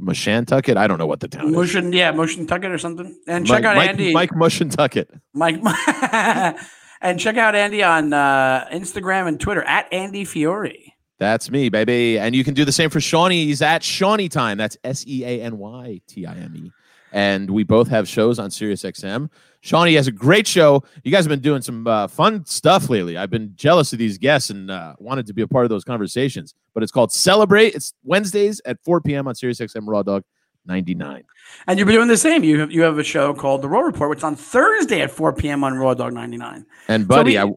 [0.00, 0.76] Mashantucket.
[0.76, 1.52] I don't know what the town is.
[1.52, 3.18] Motion, yeah, motion tucket or something.
[3.26, 4.12] And Mike, check out Mike, Andy.
[4.12, 5.20] Mike Mushantucket.
[5.34, 5.60] Mike,
[7.00, 10.94] and check out Andy on uh, Instagram and Twitter at Andy Fiore.
[11.18, 12.18] That's me, baby.
[12.18, 13.44] And you can do the same for Seany.
[13.44, 14.58] He's at Seany Time.
[14.58, 16.72] That's S E A N Y T I M E.
[17.12, 19.30] And we both have shows on Sirius XM.
[19.66, 20.82] Seany has a great show.
[21.02, 23.16] You guys have been doing some uh, fun stuff lately.
[23.16, 25.82] I've been jealous of these guests and uh, wanted to be a part of those
[25.82, 26.54] conversations.
[26.72, 27.74] But it's called Celebrate.
[27.74, 29.26] It's Wednesdays at 4 p.m.
[29.26, 30.22] on Sirius XM Raw Dog
[30.66, 31.24] 99.
[31.66, 32.44] And you've been doing the same.
[32.44, 35.10] You have, you have a show called The Raw Report, which is on Thursday at
[35.10, 35.64] 4 p.m.
[35.64, 36.64] on Raw Dog 99.
[36.88, 37.50] And buddy, we- I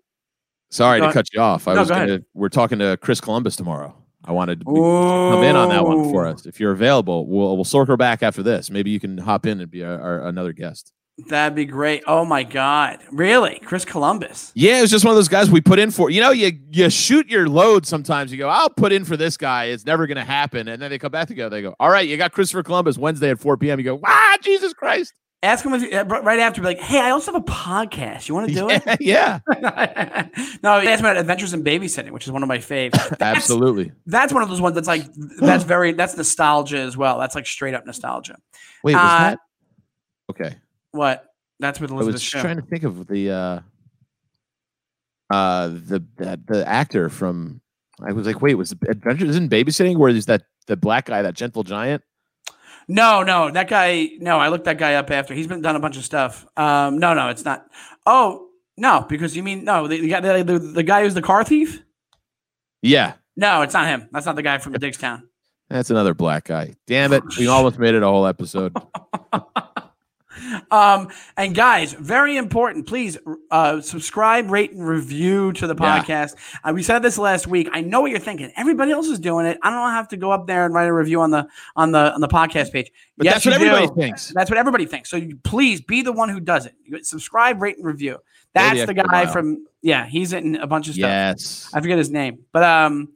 [0.72, 1.14] sorry to ahead.
[1.14, 1.68] cut you off.
[1.68, 2.22] I No, was go gonna.
[2.34, 3.96] We're talking to Chris Columbus tomorrow.
[4.26, 6.46] I wanted to be- come in on that one for us.
[6.46, 8.70] If you're available, we'll we'll circle back after this.
[8.70, 10.92] Maybe you can hop in and be our, our, another guest.
[11.28, 12.04] That'd be great.
[12.08, 13.00] Oh my God.
[13.12, 13.60] Really?
[13.66, 14.52] Chris Columbus.
[14.56, 16.10] Yeah, it was just one of those guys we put in for.
[16.10, 18.32] You know, you you shoot your load sometimes.
[18.32, 19.66] You go, I'll put in for this guy.
[19.66, 20.68] It's never going to happen.
[20.68, 21.50] And then they come back together.
[21.56, 23.80] They go, all right, you got Christopher Columbus Wednesday at 4 p.m.
[23.80, 25.14] You go, ah, Jesus Christ.
[25.42, 28.28] Ask him if, right after, be like, hey, I also have a podcast.
[28.28, 28.84] You want to do it?
[29.00, 29.40] yeah,
[30.64, 32.92] no, me about Adventures in Babysitting, which is one of my faves.
[33.18, 33.94] That's- absolutely.
[34.06, 35.04] That's one of those ones that's like,
[35.40, 37.20] that's very, that's nostalgia as well.
[37.20, 38.36] That's like straight up nostalgia.
[38.84, 39.40] Wait, was Uh, that?
[40.32, 40.56] Okay.
[40.92, 41.26] What?
[41.60, 42.42] That's with I Elizabeth was Shue.
[42.42, 43.60] trying to think of the uh
[45.30, 47.62] uh the the, the actor from
[48.02, 51.34] I was like, wait, was Adventures in Babysitting where there's that the black guy, that
[51.36, 52.02] gentle giant?
[52.88, 54.10] No, no, that guy.
[54.20, 55.34] No, I looked that guy up after.
[55.34, 56.48] He's been done a bunch of stuff.
[56.58, 57.68] Um, no, no, it's not.
[58.06, 61.22] Oh, no, because you mean no, the, the guy, the, the, the guy who's the
[61.22, 61.84] car thief.
[62.82, 64.08] Yeah, No, it's not him.
[64.14, 65.24] That's not the guy from Diggstown.
[65.70, 66.76] that's another black guy.
[66.88, 67.22] Damn it.
[67.38, 68.74] We almost made it a whole episode.
[70.72, 72.88] Um, and guys, very important.
[72.88, 73.18] Please
[73.52, 76.02] uh, subscribe, rate, and review to the Yeah.
[76.04, 76.36] podcast.
[76.64, 77.68] Uh, we said this last week.
[77.74, 78.52] I know what you're thinking.
[78.56, 79.58] Everybody else is doing it.
[79.64, 82.14] I don't have to go up there and write a review on the on the
[82.14, 82.92] on the podcast page.
[83.18, 83.94] But Yes, that's what everybody do.
[83.96, 84.32] thinks.
[84.34, 85.10] That's what everybody thinks.
[85.10, 86.76] So you, please be the one who does it.
[87.06, 88.18] Subscribe, rate, and review.
[88.54, 90.06] That's the guy from yeah.
[90.06, 91.08] He's in a bunch of stuff.
[91.10, 91.70] Yes.
[91.74, 93.10] I forget his name, but um,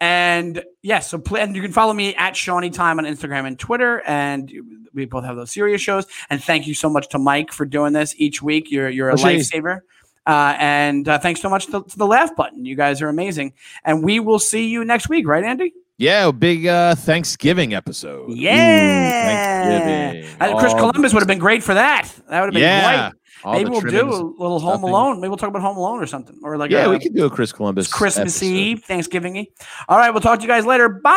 [0.00, 3.58] and yes, so pl- and you can follow me at Seany Time on Instagram and
[3.58, 4.52] Twitter, and
[4.92, 6.06] we both have those Sirius shows.
[6.30, 8.70] And thank you so much to Mike for doing this each week.
[8.70, 9.80] You're you're a lifesaver.
[10.26, 12.64] Uh, and uh, thanks so much to, to the laugh button.
[12.64, 13.52] You guys are amazing,
[13.84, 15.74] and we will see you next week, right, Andy?
[15.96, 18.30] Yeah, big uh Thanksgiving episode.
[18.30, 20.40] Ooh, Yeah, Thanksgiving.
[20.40, 22.08] Uh, Chris Columbus would have been great for that.
[22.28, 23.10] That would have been Yeah.
[23.10, 23.20] great.
[23.44, 24.88] All Maybe we'll do a little Home stuffing.
[24.88, 25.20] Alone.
[25.20, 27.26] Maybe we'll talk about Home Alone or something, or like Yeah, a, we could do
[27.26, 28.42] a Chris Columbus Christmas.
[28.42, 29.36] Eve, Thanksgiving.
[29.36, 29.46] Eve.
[29.88, 30.88] All right, we'll talk to you guys later.
[30.88, 31.10] Bye.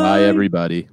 [0.00, 0.88] Bye, everybody.